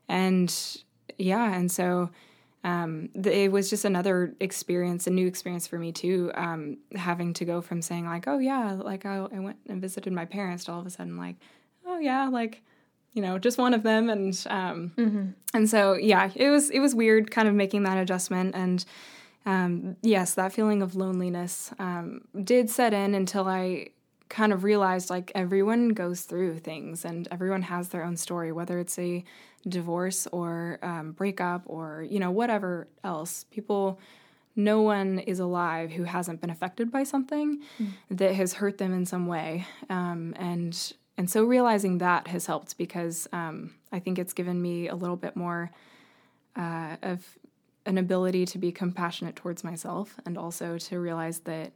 and 0.08 0.78
yeah 1.18 1.54
and 1.54 1.72
so 1.72 2.10
um, 2.64 3.10
it 3.16 3.52
was 3.52 3.70
just 3.70 3.86
another 3.86 4.34
experience 4.40 5.08
a 5.08 5.10
new 5.10 5.28
experience 5.28 5.68
for 5.68 5.80
me 5.80 5.92
too 5.92 6.32
um, 6.36 6.78
having 6.96 7.34
to 7.34 7.46
go 7.46 7.62
from 7.62 7.82
saying 7.82 8.06
like 8.06 8.28
oh 8.28 8.40
yeah 8.40 8.74
like 8.74 9.06
I, 9.06 9.16
I 9.18 9.40
went 9.40 9.58
and 9.68 9.82
visited 9.82 10.14
my 10.14 10.26
parents 10.26 10.66
to 10.66 10.72
all 10.72 10.80
of 10.80 10.86
a 10.86 10.90
sudden 10.90 11.18
like 11.18 11.36
oh 11.86 12.00
yeah 12.00 12.28
like 12.28 12.62
you 13.14 13.22
know 13.22 13.38
just 13.40 13.58
one 13.58 13.74
of 13.74 13.84
them 13.84 14.10
and 14.10 14.46
um, 14.50 14.92
mm-hmm. 14.98 15.30
and 15.54 15.70
so 15.70 15.94
yeah 15.94 16.30
it 16.36 16.50
was 16.50 16.70
it 16.70 16.80
was 16.80 16.94
weird 16.94 17.32
kind 17.32 17.48
of 17.48 17.56
making 17.56 17.84
that 17.84 17.98
adjustment 17.98 18.56
and 18.56 18.86
um, 19.46 19.96
yes, 20.02 20.34
that 20.36 20.54
feeling 20.54 20.82
of 20.82 20.96
loneliness 20.96 21.72
um, 21.80 22.22
did 22.44 22.70
set 22.70 22.94
in 22.94 23.16
until 23.16 23.48
I 23.48 23.88
kind 24.30 24.54
of 24.54 24.64
realized 24.64 25.10
like 25.10 25.32
everyone 25.36 25.90
goes 25.90 26.22
through 26.22 26.60
things 26.60 27.04
and 27.04 27.28
everyone 27.32 27.64
has 27.64 27.90
their 27.90 28.04
own 28.04 28.16
story, 28.16 28.52
whether 28.52 28.80
it's 28.80 28.98
a 29.00 29.24
divorce 29.68 30.28
or 30.32 30.80
um, 30.82 31.12
breakup 31.12 31.64
or, 31.66 32.06
you 32.10 32.20
know, 32.20 32.32
whatever 32.32 32.88
else. 33.04 33.46
People, 33.52 34.00
no 34.56 34.82
one 34.82 35.20
is 35.20 35.40
alive 35.40 35.92
who 35.92 36.04
hasn't 36.04 36.42
been 36.42 36.50
affected 36.50 36.92
by 36.92 37.04
something 37.04 37.62
mm. 37.80 37.88
that 38.12 38.36
has 38.36 38.54
hurt 38.54 38.78
them 38.78 38.94
in 38.94 39.06
some 39.06 39.28
way. 39.28 39.66
Um, 39.90 40.34
and 40.38 40.94
and 41.18 41.30
so 41.30 41.44
realizing 41.44 41.98
that 41.98 42.28
has 42.28 42.46
helped 42.46 42.78
because 42.78 43.28
um, 43.34 43.74
I 43.92 44.00
think 44.00 44.18
it's 44.18 44.32
given 44.32 44.62
me 44.62 44.88
a 44.88 44.96
little 44.96 45.18
bit 45.18 45.36
more 45.36 45.70
uh, 46.56 46.96
of 47.02 47.38
an 47.86 47.98
ability 47.98 48.46
to 48.46 48.58
be 48.58 48.72
compassionate 48.72 49.36
towards 49.36 49.62
myself 49.62 50.16
and 50.26 50.38
also 50.38 50.78
to 50.78 50.98
realize 50.98 51.40
that 51.40 51.74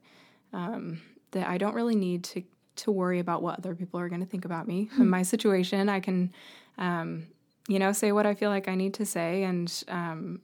um, 0.54 1.02
that 1.34 1.48
I 1.48 1.58
don't 1.58 1.76
really 1.76 1.96
need 1.96 2.24
to 2.26 2.44
to 2.76 2.92
worry 2.92 3.20
about 3.20 3.44
what 3.44 3.60
other 3.60 3.76
people 3.76 4.00
are 4.00 4.10
going 4.10 4.22
to 4.22 4.28
think 4.28 4.46
about 4.46 4.68
me. 4.68 4.90
In 4.98 5.08
my 5.08 5.22
situation, 5.22 5.90
I 5.90 6.00
can, 6.00 6.34
um, 6.80 7.28
you 7.68 7.78
know, 7.78 7.92
say 7.92 8.12
what 8.12 8.26
I 8.26 8.34
feel 8.34 8.50
like 8.50 8.68
I 8.68 8.74
need 8.74 8.96
to 8.96 9.06
say, 9.06 9.44
and 9.44 9.84
um, 9.88 10.42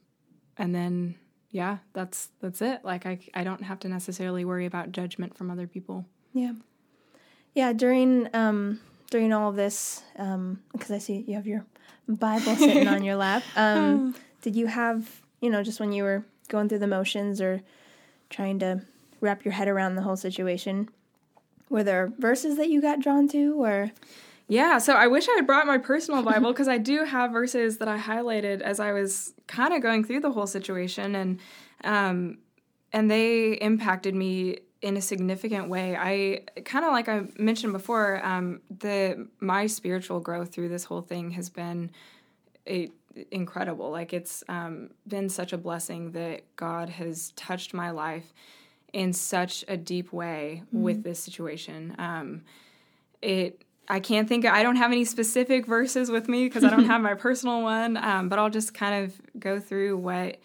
and 0.57 0.75
then 0.75 1.15
yeah, 1.51 1.77
that's 1.93 2.29
that's 2.41 2.61
it. 2.61 2.81
Like 2.83 3.05
I 3.05 3.19
I 3.33 3.43
don't 3.43 3.63
have 3.63 3.79
to 3.79 3.89
necessarily 3.89 4.45
worry 4.45 4.65
about 4.65 4.91
judgment 4.91 5.35
from 5.35 5.49
other 5.49 5.67
people. 5.67 6.05
Yeah, 6.33 6.53
yeah. 7.55 7.73
During 7.73 8.29
um, 8.35 8.79
during 9.09 9.33
all 9.33 9.49
of 9.49 9.55
this, 9.55 10.03
because 10.13 10.35
um, 10.35 10.59
I 10.89 10.99
see 10.99 11.23
you 11.27 11.35
have 11.35 11.47
your 11.47 11.65
Bible 12.07 12.55
sitting 12.55 12.87
on 12.87 13.03
your 13.03 13.15
lap. 13.15 13.43
Um, 13.55 14.15
did 14.41 14.55
you 14.55 14.67
have, 14.67 15.21
you 15.41 15.49
know, 15.49 15.63
just 15.63 15.79
when 15.79 15.91
you 15.91 16.03
were 16.03 16.23
going 16.47 16.69
through 16.69 16.79
the 16.79 16.87
motions 16.87 17.41
or 17.41 17.61
trying 18.29 18.59
to 18.59 18.81
wrap 19.21 19.45
your 19.45 19.53
head 19.53 19.67
around 19.67 19.95
the 19.95 20.01
whole 20.01 20.15
situation, 20.15 20.89
were 21.69 21.83
there 21.83 22.11
verses 22.17 22.57
that 22.57 22.69
you 22.69 22.81
got 22.81 22.99
drawn 22.99 23.27
to 23.29 23.63
or? 23.63 23.91
Yeah, 24.47 24.79
so 24.79 24.93
I 24.93 25.07
wish 25.07 25.29
I 25.29 25.33
had 25.33 25.45
brought 25.45 25.67
my 25.67 25.77
personal 25.77 26.23
Bible 26.23 26.51
because 26.51 26.67
I 26.67 26.79
do 26.79 27.03
have 27.03 27.31
verses 27.31 27.77
that 27.77 27.87
I 27.87 27.99
highlighted 27.99 28.61
as 28.61 28.79
I 28.79 28.93
was 28.93 29.33
kind 29.45 29.73
of 29.73 29.83
going 29.83 30.03
through 30.03 30.21
the 30.21 30.31
whole 30.31 30.47
situation, 30.47 31.15
and 31.15 31.39
um, 31.83 32.39
and 32.91 33.11
they 33.11 33.51
impacted 33.53 34.15
me 34.15 34.57
in 34.81 34.97
a 34.97 35.01
significant 35.01 35.69
way. 35.69 35.95
I 35.95 36.61
kind 36.61 36.83
of 36.83 36.91
like 36.91 37.07
I 37.07 37.25
mentioned 37.37 37.73
before, 37.73 38.25
um, 38.25 38.61
the 38.71 39.27
my 39.39 39.67
spiritual 39.67 40.19
growth 40.19 40.51
through 40.51 40.69
this 40.69 40.85
whole 40.85 41.01
thing 41.01 41.29
has 41.31 41.49
been 41.49 41.91
a, 42.67 42.89
incredible. 43.31 43.91
Like 43.91 44.13
it's 44.13 44.43
um, 44.47 44.89
been 45.07 45.29
such 45.29 45.53
a 45.53 45.57
blessing 45.57 46.13
that 46.13 46.55
God 46.55 46.89
has 46.89 47.33
touched 47.35 47.73
my 47.73 47.91
life 47.91 48.33
in 48.93 49.13
such 49.13 49.63
a 49.67 49.77
deep 49.77 50.11
way 50.11 50.63
mm-hmm. 50.67 50.83
with 50.83 51.03
this 51.03 51.19
situation. 51.19 51.95
Um, 51.97 52.41
it 53.21 53.63
I 53.91 53.99
can't 53.99 54.29
think. 54.29 54.45
I 54.45 54.61
don't 54.61 54.75
have 54.75 54.91
any 54.91 55.03
specific 55.03 55.65
verses 55.65 56.11
with 56.11 56.29
me 56.29 56.45
because 56.45 56.63
I 56.63 56.69
don't 56.69 56.85
have 56.93 57.01
my 57.01 57.15
personal 57.15 57.63
one. 57.63 57.97
Um, 57.97 58.29
but 58.29 58.37
I'll 58.37 58.49
just 58.49 58.73
kind 58.73 59.03
of 59.03 59.39
go 59.39 59.59
through 59.59 59.97
what 59.97 60.37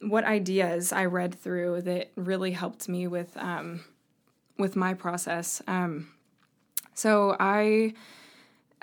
what 0.00 0.24
ideas 0.24 0.92
I 0.92 1.06
read 1.06 1.34
through 1.34 1.82
that 1.82 2.10
really 2.14 2.52
helped 2.52 2.88
me 2.88 3.06
with 3.06 3.36
um, 3.36 3.84
with 4.56 4.76
my 4.76 4.94
process. 4.94 5.60
Um, 5.66 6.08
so 6.94 7.36
I 7.38 7.94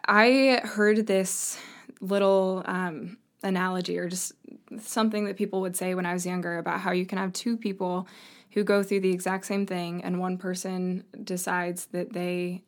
I 0.07 0.62
heard 0.63 1.07
this 1.07 1.60
little 2.01 2.62
um, 2.65 3.17
analogy 3.41 3.98
or 3.98 4.07
just 4.07 4.34
something 4.79 5.25
that 5.25 5.38
people 5.38 5.62
would 5.62 5.75
say 5.75 5.95
when 5.95 6.05
I 6.05 6.13
was 6.13 6.25
younger 6.25 6.57
about 6.57 6.81
how 6.81 6.91
you 6.91 7.05
can 7.05 7.17
have 7.17 7.34
two 7.34 7.57
people 7.57 8.07
who 8.55 8.63
go 8.63 8.81
through 8.81 9.01
the 9.01 9.12
exact 9.12 9.45
same 9.45 9.65
thing 9.65 10.03
and 10.03 10.19
one 10.19 10.38
person 10.38 11.03
decides 11.24 11.85
that 11.88 12.13
they 12.13 12.63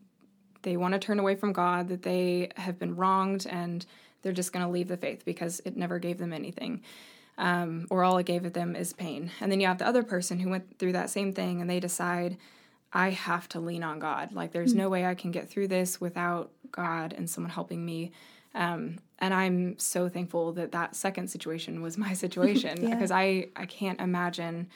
they 0.64 0.76
want 0.76 0.94
to 0.94 1.00
turn 1.00 1.20
away 1.20 1.36
from 1.36 1.54
God, 1.54 1.88
that 1.88 2.02
they 2.02 2.50
have 2.58 2.78
been 2.78 2.96
wronged, 2.96 3.48
and 3.50 3.86
they're 4.22 4.34
just 4.34 4.52
going 4.52 4.66
to 4.66 4.72
leave 4.72 4.90
the 4.90 4.98
faith 4.98 5.24
because 5.24 5.62
it 5.64 5.78
never 5.78 5.98
gave 5.98 6.18
them 6.18 6.34
anything. 6.34 6.84
Um, 7.38 7.88
or 7.90 8.04
all 8.04 8.18
it 8.18 8.26
gave 8.26 8.52
them 8.52 8.76
is 8.76 8.92
pain. 8.92 9.32
And 9.40 9.50
then 9.50 9.62
you 9.62 9.68
have 9.68 9.78
the 9.78 9.88
other 9.88 10.04
person 10.04 10.40
who 10.40 10.50
went 10.50 10.78
through 10.78 10.94
that 10.94 11.10
same 11.10 11.32
thing 11.32 11.62
and 11.62 11.70
they 11.70 11.80
decide, 11.80 12.36
I 12.92 13.12
have 13.12 13.48
to 13.50 13.60
lean 13.60 13.84
on 13.84 14.00
God. 14.00 14.34
Like, 14.34 14.52
there's 14.52 14.72
mm-hmm. 14.72 14.80
no 14.80 14.90
way 14.90 15.06
I 15.06 15.14
can 15.14 15.32
get 15.32 15.48
through 15.48 15.68
this 15.68 16.02
without 16.02 16.52
God 16.72 17.14
and 17.14 17.30
someone 17.30 17.52
helping 17.52 17.86
me. 17.86 18.12
Um, 18.56 18.98
and 19.20 19.34
I'm 19.34 19.78
so 19.78 20.10
thankful 20.10 20.52
that 20.54 20.72
that 20.72 20.96
second 20.96 21.30
situation 21.30 21.82
was 21.82 21.98
my 21.98 22.14
situation 22.26 22.82
yeah. 22.82 22.90
because 22.90 23.12
I, 23.12 23.50
I 23.56 23.68
can't 23.68 24.02
imagine 24.02 24.68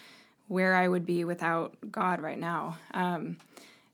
where 0.51 0.75
I 0.75 0.85
would 0.85 1.05
be 1.05 1.23
without 1.23 1.77
God 1.89 2.19
right 2.19 2.37
now. 2.37 2.77
Um, 2.93 3.37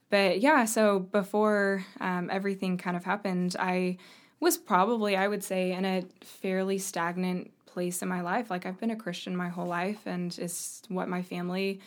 but 0.10 0.40
yeah, 0.40 0.66
so 0.66 0.98
before 0.98 1.86
um, 2.02 2.32
everything 2.32 2.80
kind 2.80 2.98
of 2.98 3.04
happened, 3.04 3.56
I 3.60 3.98
was 4.40 4.58
probably, 4.58 5.16
I 5.16 5.28
would 5.28 5.44
say, 5.44 5.74
in 5.74 5.86
a 5.86 6.04
fairly 6.22 6.80
stagnant 6.80 7.52
place 7.68 8.02
in 8.02 8.08
my 8.10 8.22
life. 8.22 8.50
Like 8.50 8.66
I've 8.66 8.80
been 8.80 8.90
a 8.90 8.96
Christian 8.96 9.36
my 9.36 9.50
whole 9.50 9.68
life, 9.68 10.08
and 10.08 10.36
it's 10.40 10.82
what 10.88 11.08
my 11.08 11.22
family 11.22 11.80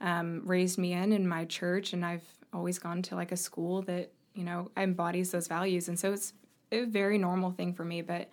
um, 0.00 0.40
raised 0.46 0.78
me 0.78 0.94
in 0.94 1.12
in 1.12 1.28
my 1.28 1.44
church, 1.44 1.92
and 1.92 2.02
I've 2.02 2.24
always 2.54 2.78
gone 2.78 3.02
to 3.02 3.16
like 3.16 3.30
a 3.30 3.36
school 3.36 3.82
that 3.82 4.10
you 4.34 4.44
know 4.44 4.70
embodies 4.74 5.32
those 5.32 5.48
values, 5.48 5.88
and 5.88 5.98
so 5.98 6.14
it's 6.14 6.32
a 6.72 6.84
very 6.84 7.18
normal 7.18 7.50
thing 7.50 7.74
for 7.74 7.84
me. 7.84 8.00
But 8.00 8.30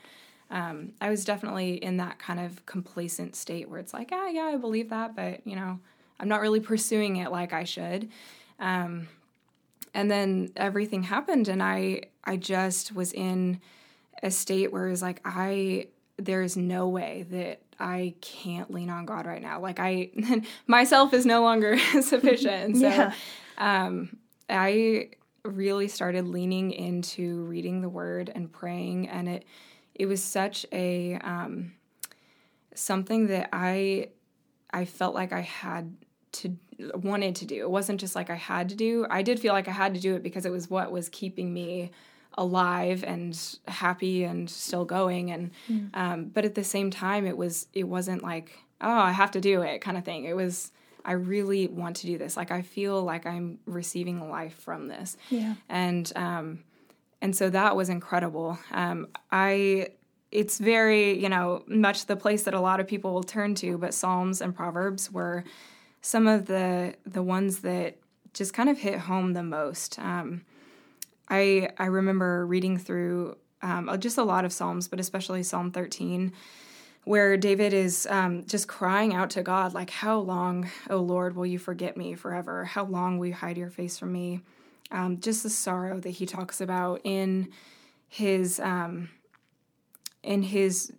um, 0.51 0.93
I 1.01 1.09
was 1.09 1.25
definitely 1.25 1.75
in 1.75 1.97
that 1.97 2.19
kind 2.19 2.39
of 2.39 2.65
complacent 2.65 3.35
state 3.35 3.69
where 3.69 3.79
it's 3.79 3.93
like, 3.93 4.09
ah, 4.11 4.27
yeah, 4.27 4.43
I 4.43 4.57
believe 4.57 4.89
that, 4.89 5.15
but 5.15 5.45
you 5.47 5.55
know, 5.55 5.79
I'm 6.19 6.27
not 6.27 6.41
really 6.41 6.59
pursuing 6.59 7.15
it 7.15 7.31
like 7.31 7.53
I 7.53 7.63
should. 7.63 8.09
Um, 8.59 9.07
and 9.93 10.09
then 10.09 10.51
everything 10.55 11.03
happened 11.03 11.47
and 11.47 11.61
i 11.61 12.01
i 12.23 12.37
just 12.37 12.93
was 12.93 13.13
in 13.13 13.59
a 14.23 14.31
state 14.31 14.71
where 14.71 14.87
it 14.87 14.91
was 14.91 15.01
like 15.01 15.21
i 15.25 15.87
there's 16.17 16.55
no 16.55 16.87
way 16.87 17.25
that 17.29 17.61
i 17.79 18.13
can't 18.21 18.71
lean 18.71 18.89
on 18.89 19.05
god 19.05 19.25
right 19.25 19.41
now 19.41 19.59
like 19.59 19.79
i 19.79 20.09
myself 20.67 21.13
is 21.13 21.25
no 21.25 21.41
longer 21.41 21.77
sufficient 22.01 22.77
so 22.77 22.87
yeah. 22.87 23.13
um 23.57 24.15
i 24.49 25.09
really 25.43 25.87
started 25.87 26.27
leaning 26.27 26.71
into 26.71 27.43
reading 27.45 27.81
the 27.81 27.89
word 27.89 28.31
and 28.33 28.51
praying 28.51 29.09
and 29.09 29.27
it 29.27 29.45
it 29.95 30.05
was 30.05 30.23
such 30.23 30.65
a 30.71 31.15
um 31.15 31.73
something 32.73 33.27
that 33.27 33.49
i 33.51 34.07
i 34.71 34.85
felt 34.85 35.13
like 35.13 35.33
i 35.33 35.41
had 35.41 35.95
to 36.31 36.57
wanted 36.95 37.35
to 37.35 37.45
do. 37.45 37.61
It 37.61 37.69
wasn't 37.69 37.99
just 37.99 38.15
like 38.15 38.29
I 38.29 38.35
had 38.35 38.69
to 38.69 38.75
do. 38.75 39.05
I 39.09 39.21
did 39.21 39.39
feel 39.39 39.53
like 39.53 39.67
I 39.67 39.71
had 39.71 39.93
to 39.93 39.99
do 39.99 40.15
it 40.15 40.23
because 40.23 40.45
it 40.45 40.51
was 40.51 40.69
what 40.69 40.91
was 40.91 41.09
keeping 41.09 41.53
me 41.53 41.91
alive 42.37 43.03
and 43.05 43.37
happy 43.67 44.23
and 44.23 44.49
still 44.49 44.85
going 44.85 45.31
and 45.31 45.51
mm. 45.69 45.89
um, 45.93 46.25
but 46.25 46.45
at 46.45 46.55
the 46.55 46.63
same 46.63 46.89
time 46.89 47.25
it 47.25 47.35
was 47.35 47.67
it 47.73 47.83
wasn't 47.83 48.23
like 48.23 48.57
oh 48.79 48.89
i 48.89 49.11
have 49.11 49.31
to 49.31 49.41
do 49.41 49.61
it 49.61 49.81
kind 49.81 49.97
of 49.97 50.05
thing 50.05 50.23
it 50.23 50.33
was 50.33 50.71
i 51.03 51.11
really 51.11 51.67
want 51.67 51.97
to 51.97 52.07
do 52.07 52.17
this 52.17 52.37
like 52.37 52.49
i 52.49 52.61
feel 52.61 53.03
like 53.03 53.25
i'm 53.25 53.59
receiving 53.65 54.29
life 54.29 54.55
from 54.55 54.87
this 54.87 55.17
yeah 55.29 55.55
and 55.67 56.13
um 56.15 56.63
and 57.21 57.35
so 57.35 57.49
that 57.49 57.75
was 57.75 57.89
incredible 57.89 58.57
um 58.71 59.07
i 59.31 59.87
it's 60.31 60.57
very 60.59 61.19
you 61.19 61.29
know 61.29 61.63
much 61.67 62.05
the 62.05 62.15
place 62.15 62.43
that 62.43 62.53
a 62.53 62.59
lot 62.59 62.79
of 62.79 62.87
people 62.87 63.13
will 63.13 63.23
turn 63.23 63.53
to 63.55 63.77
but 63.77 63.93
psalms 63.93 64.41
and 64.41 64.55
proverbs 64.55 65.11
were 65.11 65.43
some 66.01 66.27
of 66.27 66.47
the 66.47 66.95
the 67.05 67.23
ones 67.23 67.59
that 67.59 67.97
just 68.33 68.53
kind 68.53 68.69
of 68.69 68.77
hit 68.77 68.99
home 68.99 69.33
the 69.33 69.43
most. 69.43 69.99
Um, 69.99 70.41
I 71.29 71.69
I 71.77 71.85
remember 71.85 72.45
reading 72.45 72.77
through 72.77 73.37
um, 73.61 73.95
just 73.99 74.17
a 74.17 74.23
lot 74.23 74.45
of 74.45 74.53
psalms, 74.53 74.87
but 74.87 74.99
especially 74.99 75.43
Psalm 75.43 75.71
13, 75.71 76.33
where 77.03 77.37
David 77.37 77.73
is 77.73 78.07
um, 78.09 78.45
just 78.45 78.67
crying 78.67 79.13
out 79.13 79.29
to 79.31 79.43
God, 79.43 79.73
like, 79.73 79.89
"How 79.89 80.17
long, 80.17 80.69
O 80.89 80.97
Lord, 80.97 81.35
will 81.35 81.45
you 81.45 81.59
forget 81.59 81.95
me 81.95 82.15
forever? 82.15 82.65
How 82.65 82.85
long 82.85 83.17
will 83.17 83.27
you 83.27 83.33
hide 83.33 83.57
your 83.57 83.69
face 83.69 83.97
from 83.99 84.11
me?" 84.11 84.41
Um, 84.91 85.19
just 85.19 85.43
the 85.43 85.49
sorrow 85.49 85.99
that 85.99 86.09
he 86.09 86.25
talks 86.25 86.61
about 86.61 87.01
in 87.03 87.49
his 88.07 88.59
um, 88.59 89.09
in 90.23 90.43
his 90.43 90.91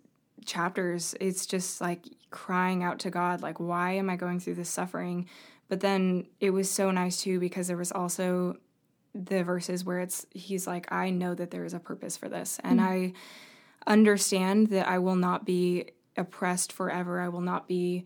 chapters. 0.45 1.15
It's 1.19 1.45
just 1.45 1.81
like 1.81 2.05
crying 2.29 2.83
out 2.83 2.99
to 2.99 3.09
God, 3.09 3.41
like, 3.41 3.59
why 3.59 3.93
am 3.93 4.09
I 4.09 4.15
going 4.15 4.39
through 4.39 4.55
this 4.55 4.69
suffering? 4.69 5.29
But 5.69 5.79
then 5.79 6.27
it 6.39 6.49
was 6.49 6.69
so 6.69 6.91
nice 6.91 7.21
too 7.21 7.39
because 7.39 7.67
there 7.67 7.77
was 7.77 7.91
also 7.91 8.57
the 9.15 9.43
verses 9.43 9.85
where 9.85 9.99
it's 9.99 10.25
he's 10.31 10.67
like, 10.67 10.91
I 10.91 11.09
know 11.09 11.35
that 11.35 11.51
there 11.51 11.63
is 11.63 11.73
a 11.73 11.79
purpose 11.79 12.17
for 12.17 12.27
this. 12.27 12.59
And 12.63 12.79
mm-hmm. 12.79 12.89
I 12.89 13.13
understand 13.91 14.67
that 14.67 14.87
I 14.87 14.99
will 14.99 15.15
not 15.15 15.45
be 15.45 15.91
oppressed 16.17 16.71
forever. 16.71 17.21
I 17.21 17.29
will 17.29 17.41
not 17.41 17.67
be, 17.67 18.05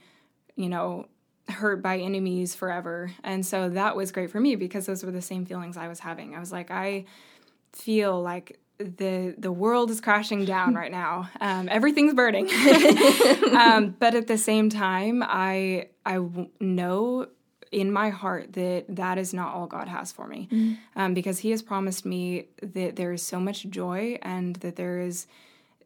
you 0.56 0.70
know, 0.70 1.08
hurt 1.50 1.82
by 1.82 1.98
enemies 1.98 2.56
forever. 2.56 3.12
And 3.24 3.46
so 3.46 3.70
that 3.70 3.96
was 3.96 4.12
great 4.12 4.30
for 4.30 4.40
me 4.40 4.56
because 4.56 4.86
those 4.86 5.04
were 5.04 5.12
the 5.12 5.22
same 5.22 5.46
feelings 5.46 5.78
I 5.78 5.88
was 5.88 6.00
having. 6.00 6.36
I 6.36 6.40
was 6.40 6.52
like, 6.52 6.72
I 6.72 7.06
feel 7.74 8.22
like 8.22 8.60
the 8.78 9.34
the 9.38 9.52
world 9.52 9.90
is 9.90 10.02
crashing 10.02 10.46
down 10.46 10.76
right 10.76 10.92
now. 10.92 11.30
Um, 11.42 11.68
everything's 11.70 12.14
burning, 12.14 12.50
um, 13.58 13.96
but 14.00 14.14
at 14.14 14.28
the 14.28 14.38
same 14.38 14.70
time, 14.70 15.24
I 15.26 15.90
I 16.06 16.20
know 16.60 17.28
in 17.72 17.92
my 17.92 18.10
heart 18.10 18.54
that 18.54 18.86
that 18.90 19.18
is 19.18 19.34
not 19.34 19.54
all 19.54 19.68
God 19.68 19.88
has 19.88 20.12
for 20.12 20.28
me, 20.28 20.48
mm-hmm. 20.52 21.00
um, 21.00 21.14
because 21.14 21.40
He 21.40 21.52
has 21.52 21.62
promised 21.62 22.06
me 22.06 22.50
that 22.62 22.96
there 22.96 23.12
is 23.12 23.24
so 23.24 23.40
much 23.40 23.68
joy 23.70 24.20
and 24.22 24.56
that 24.58 24.76
there 24.76 25.00
is 25.00 25.28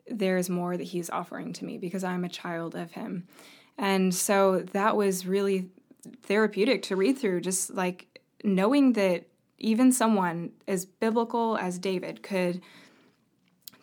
there 0.08 0.38
is 0.38 0.50
more 0.50 0.76
that 0.76 0.84
He 0.84 1.00
is 1.00 1.10
offering 1.10 1.54
to 1.54 1.66
me 1.66 1.78
because 1.78 2.04
I'm 2.04 2.26
a 2.26 2.30
child 2.30 2.76
of 2.76 2.92
Him, 2.92 3.28
and 3.78 4.14
so 4.14 4.60
that 4.74 4.96
was 4.96 5.26
really 5.26 5.70
therapeutic 6.24 6.84
to 6.84 6.96
read 6.96 7.18
through, 7.18 7.42
just 7.42 7.74
like 7.74 8.20
knowing 8.44 8.94
that 8.94 9.26
even 9.58 9.92
someone 9.92 10.52
as 10.68 10.86
biblical 10.86 11.58
as 11.58 11.78
David 11.78 12.24
could 12.24 12.62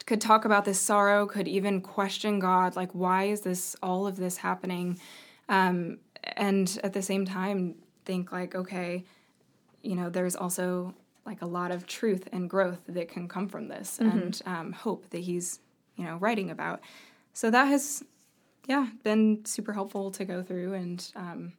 could 0.07 0.21
talk 0.23 0.47
about 0.47 0.64
this 0.64 0.80
sorrow, 0.80 1.26
could 1.26 1.47
even 1.47 1.83
question 1.83 2.38
God, 2.38 2.76
like 2.76 2.92
why 2.92 3.25
is 3.25 3.42
this 3.42 3.76
all 3.83 4.07
of 4.07 4.16
this 4.16 4.38
happening? 4.38 4.99
Um, 5.50 5.99
and 6.37 6.80
at 6.83 6.95
the 6.95 7.02
same 7.02 7.26
time 7.26 7.75
think 8.07 8.33
like, 8.33 8.54
okay, 8.54 9.04
you 9.83 9.95
know, 9.95 10.09
there's 10.09 10.35
also 10.35 10.95
like 11.26 11.42
a 11.42 11.47
lot 11.47 11.71
of 11.71 11.87
truth 11.87 12.26
and 12.33 12.49
growth 12.49 12.80
that 12.88 13.09
can 13.11 13.28
come 13.28 13.49
from 13.49 13.68
this 13.68 13.99
mm-hmm. 14.00 14.18
and 14.18 14.42
um, 14.47 14.73
hope 14.73 15.11
that 15.11 15.18
he's, 15.18 15.61
you 15.97 16.04
know, 16.04 16.16
writing 16.16 16.50
about. 16.50 16.80
So 17.35 17.50
that 17.50 17.66
has, 17.66 18.02
yeah, 18.69 18.87
been 19.03 19.45
super 19.45 19.73
helpful 19.73 20.13
to 20.13 20.25
go 20.25 20.43
through 20.45 20.75
and, 20.75 21.05
um, 21.17 21.53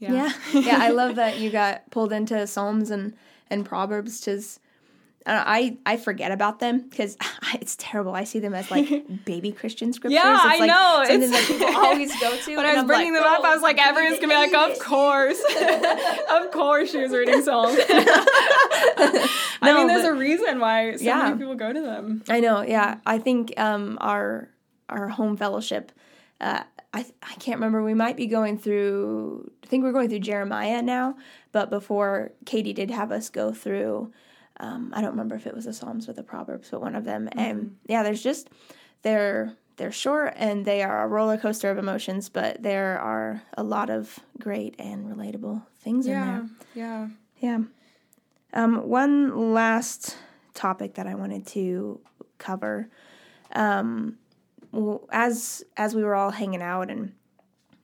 yeah. 0.00 0.12
yeah. 0.12 0.32
yeah. 0.60 0.78
I 0.80 0.90
love 0.90 1.14
that 1.16 1.38
you 1.38 1.50
got 1.50 1.88
pulled 1.90 2.12
into 2.12 2.46
Psalms 2.46 2.90
and, 2.90 3.14
and 3.50 3.64
Proverbs 3.64 4.20
because 4.20 4.58
I 5.26 5.76
I 5.84 5.98
forget 5.98 6.32
about 6.32 6.58
them 6.60 6.88
because 6.88 7.18
it's 7.54 7.76
terrible. 7.76 8.14
I 8.14 8.24
see 8.24 8.38
them 8.38 8.54
as 8.54 8.70
like 8.70 8.88
baby 9.26 9.52
Christian 9.52 9.92
scriptures. 9.92 10.14
Yeah, 10.22 10.36
it's 10.36 10.44
I 10.44 10.58
like 10.58 10.68
know. 10.68 11.04
Something 11.06 11.22
It's- 11.28 11.48
that 11.48 11.58
people 11.58 11.76
always 11.76 12.20
go 12.20 12.34
to. 12.36 12.56
When 12.56 12.64
I 12.64 12.70
was 12.74 12.78
I'm 12.80 12.86
bringing 12.86 13.12
like, 13.12 13.22
them 13.24 13.32
up, 13.34 13.44
I 13.44 13.50
"Oh, 13.50 13.54
was 13.54 13.62
like, 13.62 13.78
everyone's 13.78 14.20
gonna 14.20 14.28
be 14.34 14.52
like, 14.56 14.70
of 14.70 14.78
course, 14.78 15.38
of 16.30 16.50
course, 16.50 16.90
she 16.92 16.98
was 17.02 17.12
reading 17.12 17.42
Psalms. 17.42 17.76
I 17.90 19.72
mean, 19.74 19.86
there's 19.86 20.02
but- 20.02 20.12
a 20.12 20.14
reason 20.14 20.60
why 20.60 20.96
so 20.96 21.04
Yeah. 21.04 21.24
many 21.24 21.38
people 21.38 21.54
go 21.56 21.72
to 21.72 21.80
them. 21.80 22.22
I 22.28 22.40
know. 22.40 22.62
Yeah, 22.62 22.98
I 23.04 23.18
think 23.18 23.52
um, 23.58 23.98
our 24.00 24.48
our 24.88 25.08
home 25.08 25.36
fellowship. 25.36 25.92
Uh, 26.40 26.62
I 26.92 27.06
I 27.22 27.34
can't 27.34 27.58
remember. 27.58 27.82
We 27.82 27.94
might 27.94 28.16
be 28.16 28.26
going 28.26 28.58
through. 28.58 29.50
I 29.62 29.66
think 29.66 29.84
we're 29.84 29.92
going 29.92 30.08
through 30.08 30.20
Jeremiah 30.20 30.82
now. 30.82 31.16
But 31.52 31.70
before 31.70 32.32
Katie 32.46 32.72
did 32.72 32.90
have 32.90 33.12
us 33.12 33.30
go 33.30 33.52
through. 33.52 34.12
Um, 34.60 34.92
I 34.92 35.00
don't 35.00 35.10
remember 35.10 35.36
if 35.36 35.46
it 35.46 35.54
was 35.54 35.66
the 35.66 35.72
Psalms 35.72 36.08
or 36.08 36.12
the 36.12 36.24
Proverbs, 36.24 36.68
but 36.70 36.80
one 36.80 36.96
of 36.96 37.04
them. 37.04 37.28
And 37.32 37.76
yeah, 37.86 38.02
there's 38.02 38.22
just 38.22 38.48
they're 39.02 39.54
they're 39.76 39.92
short 39.92 40.34
and 40.36 40.64
they 40.64 40.82
are 40.82 41.04
a 41.04 41.06
roller 41.06 41.38
coaster 41.38 41.70
of 41.70 41.78
emotions, 41.78 42.28
but 42.28 42.62
there 42.62 42.98
are 42.98 43.42
a 43.56 43.62
lot 43.62 43.88
of 43.88 44.18
great 44.38 44.74
and 44.78 45.06
relatable 45.06 45.64
things 45.80 46.06
in 46.06 46.12
there. 46.12 46.48
yeah. 46.74 47.08
Yeah. 47.38 47.58
Um, 48.52 48.88
one 48.88 49.52
last 49.54 50.16
topic 50.54 50.94
that 50.94 51.06
I 51.06 51.14
wanted 51.14 51.46
to 51.48 52.00
cover, 52.38 52.88
um, 53.54 54.18
as 55.10 55.64
as 55.76 55.94
we 55.94 56.02
were 56.02 56.14
all 56.14 56.30
hanging 56.30 56.62
out 56.62 56.90
and 56.90 57.12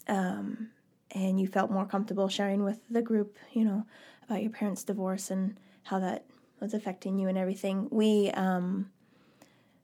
um, 0.07 0.71
and 1.11 1.41
you 1.41 1.47
felt 1.47 1.71
more 1.71 1.87
comfortable 1.87 2.29
sharing 2.29 2.65
with 2.65 2.81
the 2.91 3.03
group, 3.03 3.39
you 3.53 3.65
know, 3.65 3.87
about 4.25 4.43
your 4.43 4.51
parents' 4.51 4.85
divorce 4.85 5.31
and 5.31 5.59
how 5.85 5.99
that 6.01 6.25
was 6.61 6.75
affecting 6.75 7.19
you 7.19 7.29
and 7.29 7.39
everything. 7.39 7.89
We 7.91 8.31
um, 8.33 8.91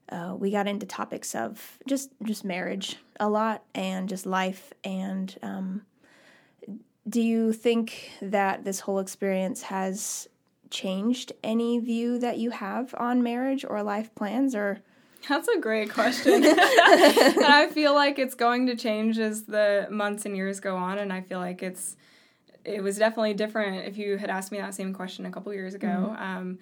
uh, 0.09 0.35
we 0.37 0.51
got 0.51 0.67
into 0.67 0.85
topics 0.85 1.33
of 1.33 1.79
just 1.87 2.11
just 2.23 2.43
marriage 2.43 2.97
a 3.19 3.29
lot 3.29 3.63
and 3.73 4.09
just 4.09 4.25
life 4.25 4.73
and 4.83 5.35
um, 5.41 5.83
do 7.09 7.21
you 7.21 7.51
think 7.51 8.11
that 8.21 8.63
this 8.63 8.81
whole 8.81 8.99
experience 8.99 9.63
has 9.63 10.27
changed 10.69 11.31
any 11.43 11.79
view 11.79 12.19
that 12.19 12.37
you 12.37 12.51
have 12.51 12.93
on 12.97 13.23
marriage 13.23 13.65
or 13.67 13.81
life 13.83 14.13
plans 14.15 14.55
or 14.55 14.81
That's 15.27 15.47
a 15.47 15.59
great 15.59 15.91
question. 15.91 16.43
and 16.43 16.45
I 16.59 17.69
feel 17.71 17.93
like 17.93 18.19
it's 18.19 18.35
going 18.35 18.67
to 18.67 18.75
change 18.75 19.19
as 19.19 19.43
the 19.43 19.87
months 19.89 20.25
and 20.25 20.35
years 20.35 20.59
go 20.59 20.75
on. 20.75 20.97
And 20.97 21.11
I 21.13 21.21
feel 21.21 21.39
like 21.39 21.61
it's, 21.63 21.95
it 22.65 22.81
was 22.83 22.97
definitely 22.97 23.33
different 23.33 23.87
if 23.87 23.97
you 23.97 24.17
had 24.17 24.29
asked 24.29 24.51
me 24.51 24.57
that 24.57 24.73
same 24.73 24.93
question 24.93 25.25
a 25.25 25.31
couple 25.31 25.53
years 25.53 25.73
ago. 25.73 26.15
Um, 26.17 26.59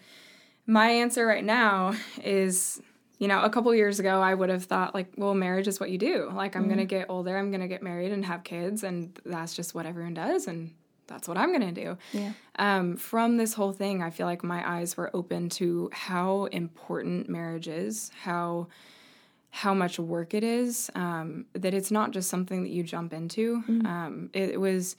my 0.65 0.89
answer 0.89 1.25
right 1.25 1.43
now 1.43 1.93
is, 2.23 2.81
you 3.17 3.27
know, 3.27 3.41
a 3.41 3.49
couple 3.49 3.73
years 3.73 3.99
ago, 3.99 4.21
I 4.21 4.33
would 4.33 4.49
have 4.49 4.65
thought, 4.65 4.93
like, 4.93 5.11
well, 5.17 5.33
marriage 5.33 5.67
is 5.67 5.79
what 5.79 5.89
you 5.89 5.97
do. 5.97 6.31
Like, 6.33 6.55
I'm 6.55 6.67
going 6.67 6.77
to 6.77 6.85
get 6.85 7.07
older, 7.09 7.35
I'm 7.37 7.49
going 7.51 7.61
to 7.61 7.67
get 7.67 7.81
married 7.81 8.11
and 8.11 8.23
have 8.25 8.43
kids, 8.43 8.83
and 8.83 9.19
that's 9.25 9.55
just 9.55 9.73
what 9.73 9.85
everyone 9.85 10.13
does. 10.13 10.47
And 10.47 10.71
that's 11.09 11.27
what 11.27 11.37
I'm 11.37 11.49
going 11.49 11.73
to 11.73 11.83
do. 11.83 11.97
Yeah. 12.13 12.31
Um, 12.57 12.95
from 12.95 13.37
this 13.37 13.53
whole 13.53 13.73
thing, 13.73 14.01
I 14.01 14.09
feel 14.09 14.25
like 14.25 14.43
my 14.43 14.77
eyes 14.77 14.95
were 14.95 15.09
open 15.13 15.49
to 15.49 15.89
how 15.91 16.45
important 16.45 17.27
marriage 17.27 17.67
is, 17.67 18.11
how 18.21 18.67
how 19.51 19.73
much 19.73 19.97
work 19.97 20.35
it 20.35 20.43
is. 20.43 20.91
Um, 20.93 21.45
that 21.53 21.73
it's 21.73 21.91
not 21.91 22.11
just 22.11 22.29
something 22.29 22.61
that 22.63 22.69
you 22.69 22.83
jump 22.83 23.13
into. 23.13 23.63
Um, 23.85 24.29
it, 24.33 24.51
it 24.51 24.61
was. 24.61 24.95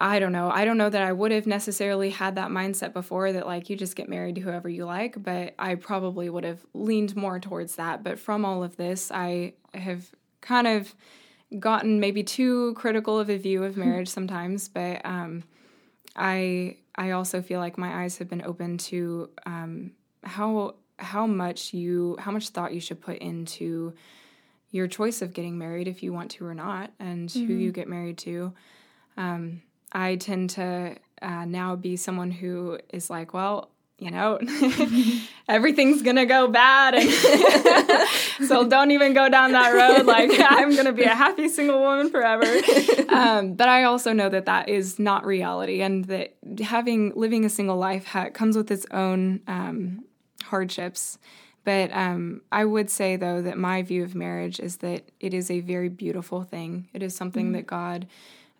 I 0.00 0.20
don't 0.20 0.30
know. 0.30 0.48
I 0.48 0.64
don't 0.64 0.78
know 0.78 0.90
that 0.90 1.02
I 1.02 1.12
would 1.12 1.32
have 1.32 1.48
necessarily 1.48 2.10
had 2.10 2.36
that 2.36 2.50
mindset 2.50 2.92
before 2.92 3.32
that 3.32 3.48
like 3.48 3.68
you 3.68 3.74
just 3.74 3.96
get 3.96 4.08
married 4.08 4.36
to 4.36 4.40
whoever 4.40 4.68
you 4.68 4.84
like, 4.84 5.20
but 5.20 5.54
I 5.58 5.74
probably 5.74 6.30
would 6.30 6.44
have 6.44 6.60
leaned 6.72 7.16
more 7.16 7.40
towards 7.40 7.74
that. 7.76 8.04
But 8.04 8.20
from 8.20 8.44
all 8.44 8.62
of 8.62 8.76
this, 8.76 9.10
I 9.10 9.54
have 9.74 10.08
kind 10.40 10.68
of 10.68 10.94
gotten 11.58 12.00
maybe 12.00 12.22
too 12.22 12.74
critical 12.74 13.18
of 13.18 13.30
a 13.30 13.38
view 13.38 13.64
of 13.64 13.76
marriage 13.84 14.08
sometimes, 14.08 14.68
but 14.68 15.04
um, 15.04 15.44
I 16.16 16.76
I 16.96 17.12
also 17.12 17.40
feel 17.42 17.60
like 17.60 17.78
my 17.78 18.02
eyes 18.02 18.18
have 18.18 18.28
been 18.28 18.42
open 18.42 18.78
to 18.78 19.30
um, 19.46 19.92
how 20.24 20.74
how 20.98 21.26
much 21.26 21.72
you 21.72 22.16
how 22.18 22.30
much 22.32 22.48
thought 22.50 22.74
you 22.74 22.80
should 22.80 23.00
put 23.00 23.18
into 23.18 23.94
your 24.70 24.86
choice 24.86 25.22
of 25.22 25.32
getting 25.32 25.56
married 25.56 25.88
if 25.88 26.02
you 26.02 26.12
want 26.12 26.30
to 26.32 26.44
or 26.44 26.54
not, 26.54 26.90
and 26.98 27.30
who 27.30 27.54
you 27.54 27.72
get 27.72 27.88
married 27.88 28.18
to. 28.18 28.52
Um, 29.16 29.62
I 29.92 30.16
tend 30.16 30.50
to 30.50 30.96
uh, 31.22 31.44
now 31.46 31.74
be 31.76 31.96
someone 31.96 32.30
who 32.30 32.78
is 32.92 33.08
like, 33.08 33.32
well, 33.32 33.70
you 33.98 34.12
know, 34.12 34.38
everything's 35.48 36.02
gonna 36.02 36.24
go 36.26 36.46
bad, 36.46 36.94
and 36.94 37.10
so 38.48 38.68
don't 38.68 38.92
even 38.92 39.12
go 39.12 39.28
down 39.28 39.52
that 39.52 39.74
road. 39.74 40.06
Like 40.06 40.30
I'm 40.38 40.76
gonna 40.76 40.92
be 40.92 41.02
a 41.02 41.14
happy 41.14 41.48
single 41.48 41.80
woman 41.80 42.08
forever. 42.10 42.46
Um, 43.08 43.54
but 43.54 43.68
I 43.68 43.84
also 43.84 44.12
know 44.12 44.28
that 44.28 44.46
that 44.46 44.68
is 44.68 45.00
not 45.00 45.26
reality, 45.26 45.82
and 45.82 46.04
that 46.04 46.34
having 46.60 47.12
living 47.16 47.44
a 47.44 47.48
single 47.48 47.76
life 47.76 48.06
ha- 48.06 48.30
comes 48.30 48.56
with 48.56 48.70
its 48.70 48.86
own 48.92 49.40
um, 49.48 50.04
hardships. 50.44 51.18
But 51.64 51.90
um, 51.92 52.42
I 52.52 52.64
would 52.64 52.90
say 52.90 53.16
though 53.16 53.42
that 53.42 53.58
my 53.58 53.82
view 53.82 54.04
of 54.04 54.14
marriage 54.14 54.60
is 54.60 54.78
that 54.78 55.10
it 55.18 55.34
is 55.34 55.50
a 55.50 55.60
very 55.60 55.88
beautiful 55.88 56.44
thing. 56.44 56.88
It 56.94 57.02
is 57.02 57.16
something 57.16 57.52
that 57.52 57.66
God 57.66 58.06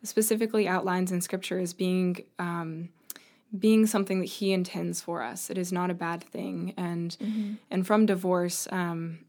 specifically 0.02 0.68
outlines 0.68 1.10
in 1.12 1.20
Scripture 1.20 1.58
as 1.58 1.72
being 1.72 2.24
um, 2.38 2.90
being 3.56 3.86
something 3.86 4.20
that 4.20 4.26
He 4.26 4.52
intends 4.52 5.00
for 5.00 5.22
us. 5.22 5.50
It 5.50 5.58
is 5.58 5.72
not 5.72 5.90
a 5.90 5.94
bad 5.94 6.22
thing, 6.24 6.74
and 6.76 7.16
and 7.70 7.86
from 7.86 8.06
divorce, 8.06 8.68
um, 8.70 9.20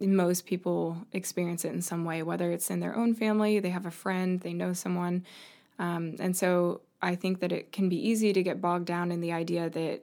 most 0.00 0.46
people 0.46 1.06
experience 1.12 1.64
it 1.64 1.72
in 1.72 1.82
some 1.82 2.04
way, 2.04 2.22
whether 2.22 2.52
it's 2.52 2.70
in 2.70 2.80
their 2.80 2.96
own 2.96 3.14
family, 3.14 3.58
they 3.58 3.70
have 3.70 3.86
a 3.86 3.90
friend, 3.90 4.40
they 4.40 4.52
know 4.52 4.72
someone, 4.72 5.24
um, 5.78 6.16
and 6.18 6.36
so 6.36 6.80
I 7.02 7.14
think 7.14 7.40
that 7.40 7.52
it 7.52 7.72
can 7.72 7.88
be 7.88 7.96
easy 7.96 8.32
to 8.32 8.42
get 8.42 8.60
bogged 8.60 8.86
down 8.86 9.12
in 9.12 9.20
the 9.20 9.32
idea 9.32 9.70
that 9.70 10.02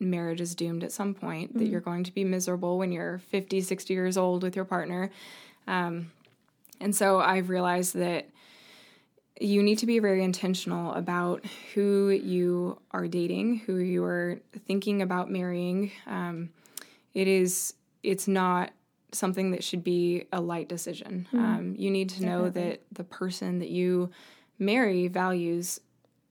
marriage 0.00 0.40
is 0.40 0.54
doomed 0.56 0.82
at 0.82 0.90
some 0.90 1.14
point 1.14 1.56
that 1.56 1.66
you're 1.66 1.80
going 1.80 2.02
to 2.02 2.12
be 2.12 2.24
miserable 2.24 2.76
when 2.76 2.90
you're 2.90 3.18
50 3.18 3.60
60 3.60 3.94
years 3.94 4.16
old 4.16 4.42
with 4.42 4.56
your 4.56 4.64
partner. 4.64 5.10
Um, 5.68 6.10
and 6.82 6.94
so 6.94 7.20
i've 7.20 7.48
realized 7.48 7.94
that 7.94 8.28
you 9.40 9.62
need 9.62 9.78
to 9.78 9.86
be 9.86 9.98
very 9.98 10.22
intentional 10.22 10.92
about 10.92 11.44
who 11.74 12.10
you 12.10 12.78
are 12.90 13.08
dating, 13.08 13.58
who 13.58 13.76
you 13.76 14.04
are 14.04 14.38
thinking 14.66 15.02
about 15.02 15.30
marrying. 15.30 15.90
Um, 16.06 16.50
it 17.14 17.28
is 17.28 17.74
it's 18.02 18.28
not 18.28 18.72
something 19.12 19.50
that 19.52 19.62
should 19.62 19.84
be 19.84 20.26
a 20.32 20.40
light 20.40 20.68
decision. 20.68 21.28
Um, 21.38 21.74
you 21.78 21.90
need 21.90 22.08
to 22.10 22.24
know 22.24 22.48
that 22.50 22.82
the 22.92 23.04
person 23.04 23.58
that 23.58 23.68
you 23.68 24.10
marry 24.58 25.08
values 25.08 25.80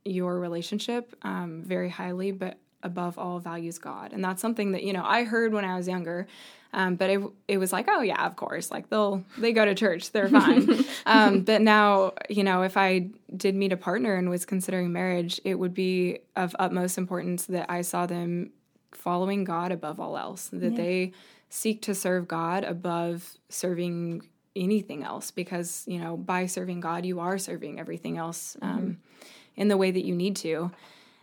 your 0.03 0.39
relationship 0.39 1.15
um, 1.21 1.63
very 1.63 1.89
highly, 1.89 2.31
but 2.31 2.57
above 2.83 3.17
all 3.17 3.39
values 3.39 3.77
God, 3.77 4.13
and 4.13 4.23
that's 4.23 4.41
something 4.41 4.71
that 4.71 4.83
you 4.83 4.93
know 4.93 5.03
I 5.03 5.23
heard 5.23 5.53
when 5.53 5.65
I 5.65 5.75
was 5.75 5.87
younger. 5.87 6.27
Um, 6.73 6.95
but 6.95 7.09
it 7.09 7.21
it 7.47 7.57
was 7.57 7.73
like, 7.73 7.87
oh 7.89 8.01
yeah, 8.01 8.25
of 8.25 8.35
course, 8.35 8.71
like 8.71 8.89
they'll 8.89 9.23
they 9.37 9.51
go 9.51 9.65
to 9.65 9.75
church, 9.75 10.11
they're 10.11 10.29
fine. 10.29 10.85
um, 11.05 11.41
but 11.41 11.61
now, 11.61 12.13
you 12.29 12.43
know, 12.43 12.61
if 12.61 12.77
I 12.77 13.09
did 13.35 13.55
meet 13.55 13.73
a 13.73 13.77
partner 13.77 14.15
and 14.15 14.29
was 14.29 14.45
considering 14.45 14.93
marriage, 14.93 15.41
it 15.43 15.55
would 15.55 15.73
be 15.73 16.19
of 16.35 16.55
utmost 16.59 16.97
importance 16.97 17.45
that 17.47 17.69
I 17.69 17.81
saw 17.81 18.05
them 18.05 18.51
following 18.93 19.43
God 19.43 19.71
above 19.71 19.99
all 19.99 20.17
else, 20.17 20.49
that 20.53 20.75
they 20.75 21.11
seek 21.49 21.81
to 21.83 21.95
serve 21.95 22.27
God 22.27 22.63
above 22.63 23.37
serving 23.49 24.27
anything 24.55 25.03
else, 25.03 25.29
because 25.29 25.83
you 25.87 25.99
know, 25.99 26.15
by 26.15 26.45
serving 26.45 26.79
God, 26.79 27.05
you 27.05 27.19
are 27.19 27.37
serving 27.37 27.81
everything 27.81 28.17
else 28.17 28.55
um, 28.61 28.97
in 29.57 29.67
the 29.67 29.77
way 29.77 29.91
that 29.91 30.05
you 30.05 30.15
need 30.15 30.37
to. 30.37 30.71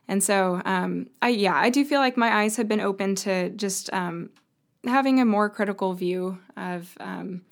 And 0.09 0.23
so, 0.23 0.63
um, 0.65 1.09
I 1.21 1.29
yeah, 1.29 1.55
I 1.55 1.71
do 1.71 1.85
feel 1.85 2.01
like 2.01 2.17
my 2.17 2.33
eyes 2.43 2.57
have 2.57 2.67
been 2.67 2.81
open 2.81 3.15
to 3.17 3.51
just 3.51 3.93
um, 3.93 4.31
having 4.85 5.21
a 5.21 5.25
more 5.25 5.51
critical 5.51 5.93
view 5.93 6.39
of 6.57 6.97
um, 6.99 7.43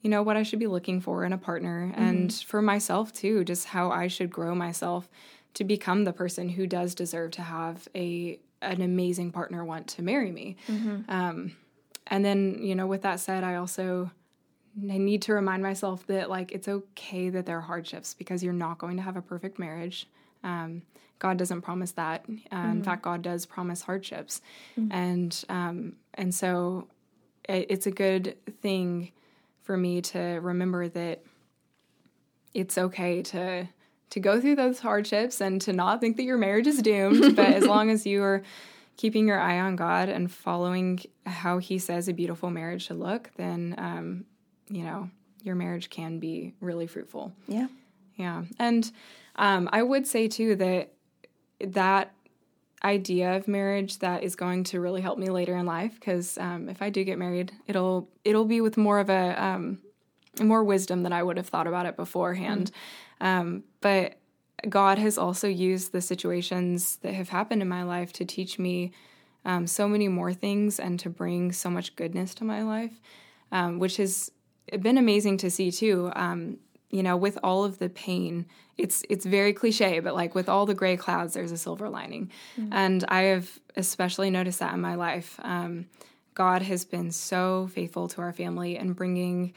you 0.00 0.08
know 0.08 0.22
what 0.22 0.36
I 0.36 0.44
should 0.44 0.60
be 0.60 0.68
looking 0.68 1.00
for 1.00 1.24
in 1.24 1.32
a 1.32 1.38
partner, 1.38 1.92
and 1.96 2.32
for 2.46 2.62
myself 2.62 3.12
too, 3.12 3.44
just 3.44 3.66
how 3.66 3.90
I 3.90 4.06
should 4.06 4.30
grow 4.30 4.54
myself 4.54 5.08
to 5.54 5.64
become 5.64 6.04
the 6.04 6.12
person 6.12 6.48
who 6.48 6.66
does 6.66 6.94
deserve 6.94 7.32
to 7.32 7.42
have 7.42 7.88
a 7.94 8.38
an 8.62 8.80
amazing 8.82 9.32
partner 9.32 9.64
want 9.64 9.88
to 9.88 10.02
marry 10.02 10.30
me. 10.30 10.56
Um, 11.08 11.56
and 12.06 12.24
then 12.24 12.58
you 12.62 12.74
know, 12.76 12.86
with 12.86 13.02
that 13.02 13.18
said, 13.20 13.42
I 13.42 13.56
also 13.56 14.10
I 14.88 14.98
need 14.98 15.22
to 15.22 15.32
remind 15.34 15.62
myself 15.64 16.06
that 16.06 16.30
like 16.30 16.52
it's 16.52 16.68
okay 16.68 17.28
that 17.30 17.44
there 17.44 17.58
are 17.58 17.62
hardships 17.62 18.14
because 18.14 18.42
you're 18.44 18.52
not 18.52 18.78
going 18.78 18.96
to 18.98 19.02
have 19.02 19.16
a 19.16 19.22
perfect 19.22 19.58
marriage. 19.58 20.06
Um, 20.44 20.82
God 21.20 21.36
doesn't 21.36 21.60
promise 21.62 21.92
that. 21.92 22.24
Uh, 22.52 22.56
In 22.72 22.82
fact, 22.82 23.02
God 23.02 23.22
does 23.22 23.46
promise 23.46 23.82
hardships, 23.82 24.40
and 24.90 25.44
um, 25.48 25.94
and 26.14 26.34
so 26.34 26.88
it, 27.48 27.66
it's 27.70 27.86
a 27.86 27.90
good 27.92 28.36
thing 28.62 29.12
for 29.62 29.76
me 29.76 30.00
to 30.00 30.18
remember 30.42 30.88
that 30.88 31.22
it's 32.54 32.76
okay 32.76 33.22
to 33.22 33.68
to 34.10 34.18
go 34.20 34.40
through 34.40 34.56
those 34.56 34.80
hardships 34.80 35.40
and 35.40 35.60
to 35.60 35.72
not 35.72 36.00
think 36.00 36.16
that 36.16 36.24
your 36.24 36.36
marriage 36.36 36.66
is 36.66 36.82
doomed. 36.82 37.36
but 37.40 37.46
as 37.54 37.64
long 37.64 37.90
as 37.90 38.04
you 38.06 38.22
are 38.24 38.42
keeping 38.96 39.28
your 39.28 39.38
eye 39.38 39.60
on 39.60 39.76
God 39.76 40.08
and 40.08 40.30
following 40.32 41.00
how 41.26 41.58
He 41.58 41.78
says 41.78 42.08
a 42.08 42.12
beautiful 42.12 42.50
marriage 42.50 42.86
should 42.86 42.98
look, 42.98 43.30
then 43.36 43.74
um, 43.78 44.24
you 44.68 44.82
know 44.84 45.10
your 45.42 45.54
marriage 45.54 45.90
can 45.90 46.18
be 46.18 46.54
really 46.60 46.86
fruitful. 46.86 47.32
Yeah. 47.46 47.68
Yeah, 48.16 48.44
and 48.58 48.90
um, 49.36 49.70
I 49.72 49.82
would 49.82 50.06
say 50.06 50.28
too 50.28 50.54
that 50.56 50.92
that 51.60 52.12
idea 52.82 53.36
of 53.36 53.46
marriage 53.46 53.98
that 53.98 54.22
is 54.22 54.34
going 54.34 54.64
to 54.64 54.80
really 54.80 55.02
help 55.02 55.18
me 55.18 55.28
later 55.28 55.56
in 55.56 55.66
life 55.66 55.94
because 55.94 56.38
um, 56.38 56.68
if 56.68 56.80
I 56.80 56.90
do 56.90 57.04
get 57.04 57.18
married, 57.18 57.52
it'll 57.66 58.08
it'll 58.24 58.46
be 58.46 58.60
with 58.60 58.76
more 58.76 58.98
of 58.98 59.10
a 59.10 59.42
um, 59.42 59.78
more 60.40 60.64
wisdom 60.64 61.02
than 61.02 61.12
I 61.12 61.22
would 61.22 61.36
have 61.36 61.48
thought 61.48 61.66
about 61.66 61.86
it 61.86 61.96
beforehand. 61.96 62.70
Mm. 63.20 63.62
but 63.80 64.16
God 64.68 64.98
has 64.98 65.16
also 65.16 65.48
used 65.48 65.92
the 65.92 66.00
situations 66.00 66.96
that 67.02 67.14
have 67.14 67.30
happened 67.30 67.62
in 67.62 67.68
my 67.68 67.82
life 67.82 68.12
to 68.14 68.24
teach 68.24 68.58
me 68.58 68.92
um, 69.44 69.66
so 69.66 69.88
many 69.88 70.08
more 70.08 70.34
things 70.34 70.78
and 70.78 71.00
to 71.00 71.08
bring 71.08 71.52
so 71.52 71.70
much 71.70 71.96
goodness 71.96 72.34
to 72.36 72.44
my 72.44 72.62
life, 72.62 73.00
um, 73.52 73.78
which 73.78 73.96
has 73.96 74.30
been 74.80 74.98
amazing 74.98 75.38
to 75.38 75.50
see 75.50 75.70
too. 75.70 76.12
You 76.90 77.02
know, 77.02 77.16
with 77.16 77.38
all 77.42 77.64
of 77.64 77.78
the 77.78 77.88
pain, 77.88 78.46
it's 78.76 79.04
it's 79.08 79.24
very 79.24 79.52
cliche, 79.52 80.00
but 80.00 80.14
like 80.14 80.34
with 80.34 80.48
all 80.48 80.66
the 80.66 80.74
gray 80.74 80.96
clouds, 80.96 81.34
there's 81.34 81.52
a 81.52 81.56
silver 81.56 81.88
lining, 81.88 82.30
mm-hmm. 82.58 82.72
and 82.72 83.04
I 83.08 83.22
have 83.22 83.58
especially 83.76 84.30
noticed 84.30 84.58
that 84.58 84.74
in 84.74 84.80
my 84.80 84.96
life. 84.96 85.38
Um, 85.42 85.86
God 86.34 86.62
has 86.62 86.84
been 86.84 87.10
so 87.10 87.68
faithful 87.72 88.08
to 88.08 88.22
our 88.22 88.32
family 88.32 88.76
and 88.76 88.96
bringing 88.96 89.52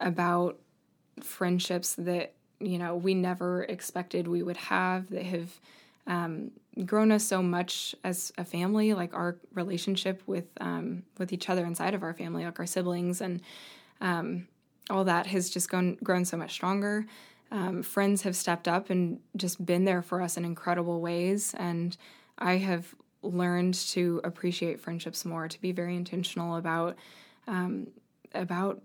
about 0.00 0.58
friendships 1.20 1.94
that 1.94 2.34
you 2.60 2.78
know 2.78 2.94
we 2.94 3.14
never 3.14 3.64
expected 3.64 4.28
we 4.28 4.42
would 4.42 4.56
have 4.56 5.08
that 5.10 5.24
have 5.24 5.60
um, 6.06 6.50
grown 6.84 7.10
us 7.10 7.24
so 7.24 7.42
much 7.42 7.94
as 8.04 8.32
a 8.38 8.44
family 8.44 8.94
like 8.94 9.14
our 9.14 9.36
relationship 9.54 10.22
with 10.26 10.46
um, 10.60 11.02
with 11.18 11.32
each 11.32 11.48
other 11.48 11.64
inside 11.64 11.94
of 11.94 12.02
our 12.02 12.14
family 12.14 12.44
like 12.44 12.58
our 12.58 12.66
siblings 12.66 13.20
and 13.20 13.40
um, 14.00 14.46
all 14.90 15.04
that 15.04 15.26
has 15.26 15.50
just 15.50 15.70
gone, 15.70 15.96
grown 16.02 16.24
so 16.24 16.36
much 16.36 16.52
stronger 16.52 17.06
um, 17.52 17.82
friends 17.82 18.22
have 18.22 18.34
stepped 18.34 18.66
up 18.66 18.90
and 18.90 19.20
just 19.36 19.64
been 19.64 19.84
there 19.84 20.02
for 20.02 20.20
us 20.20 20.36
in 20.36 20.44
incredible 20.44 21.00
ways 21.00 21.54
and 21.58 21.96
i 22.38 22.56
have 22.56 22.94
learned 23.22 23.74
to 23.74 24.20
appreciate 24.24 24.80
friendships 24.80 25.24
more 25.24 25.48
to 25.48 25.60
be 25.60 25.72
very 25.72 25.96
intentional 25.96 26.56
about 26.56 26.96
um, 27.46 27.88
about 28.34 28.80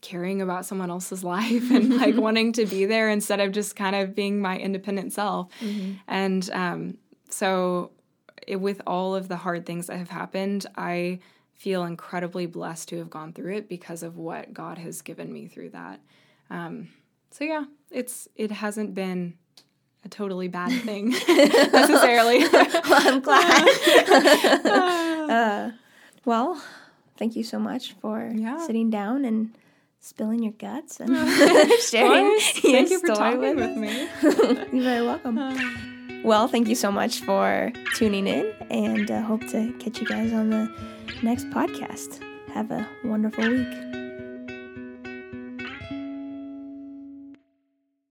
caring 0.00 0.40
about 0.40 0.64
someone 0.64 0.90
else's 0.90 1.24
life 1.36 1.70
and 1.70 1.96
like 1.96 2.16
wanting 2.26 2.52
to 2.52 2.66
be 2.66 2.84
there 2.84 3.08
instead 3.08 3.40
of 3.40 3.52
just 3.52 3.76
kind 3.76 3.96
of 3.96 4.14
being 4.14 4.40
my 4.40 4.58
independent 4.58 5.12
self. 5.12 5.48
Mm-hmm. 5.60 5.92
And 6.06 6.50
um, 6.52 6.98
so, 7.28 7.90
it, 8.46 8.56
with 8.56 8.80
all 8.86 9.14
of 9.16 9.28
the 9.28 9.36
hard 9.36 9.66
things 9.66 9.88
that 9.88 9.96
have 9.96 10.10
happened, 10.10 10.66
I 10.76 11.18
feel 11.56 11.84
incredibly 11.84 12.46
blessed 12.46 12.88
to 12.90 12.98
have 12.98 13.10
gone 13.10 13.32
through 13.32 13.54
it 13.54 13.68
because 13.68 14.02
of 14.02 14.16
what 14.16 14.52
God 14.52 14.78
has 14.78 15.02
given 15.02 15.32
me 15.32 15.48
through 15.48 15.70
that. 15.70 16.00
Um, 16.50 16.90
so 17.30 17.44
yeah, 17.44 17.64
it's 17.90 18.28
it 18.36 18.50
hasn't 18.50 18.94
been 18.94 19.34
a 20.04 20.08
totally 20.08 20.48
bad 20.48 20.70
thing 20.84 21.10
necessarily. 21.28 22.38
well, 22.52 22.72
I'm 22.84 23.20
glad. 23.20 23.68
uh, 25.30 25.70
well, 26.24 26.62
thank 27.16 27.36
you 27.36 27.42
so 27.42 27.58
much 27.58 27.94
for 27.94 28.30
yeah. 28.34 28.64
sitting 28.66 28.90
down 28.90 29.24
and 29.24 29.56
spilling 30.00 30.42
your 30.42 30.52
guts 30.52 31.00
and 31.00 31.16
sharing 31.80 32.26
your 32.26 32.40
thank 32.40 32.90
you 32.90 33.00
for 33.00 33.08
talking 33.08 33.40
with, 33.40 33.56
with 33.56 33.76
me. 33.76 34.08
You're 34.22 34.84
very 34.84 35.04
welcome. 35.04 35.36
Well, 36.22 36.48
thank 36.48 36.68
you 36.68 36.74
so 36.74 36.90
much 36.90 37.20
for 37.20 37.72
tuning 37.94 38.26
in, 38.26 38.52
and 38.70 39.10
uh, 39.10 39.22
hope 39.22 39.46
to 39.48 39.72
catch 39.78 40.00
you 40.00 40.06
guys 40.06 40.32
on 40.32 40.50
the 40.50 40.70
next 41.22 41.50
podcast. 41.50 42.20
Have 42.52 42.70
a 42.70 42.88
wonderful 43.04 43.48
week. 43.48 44.05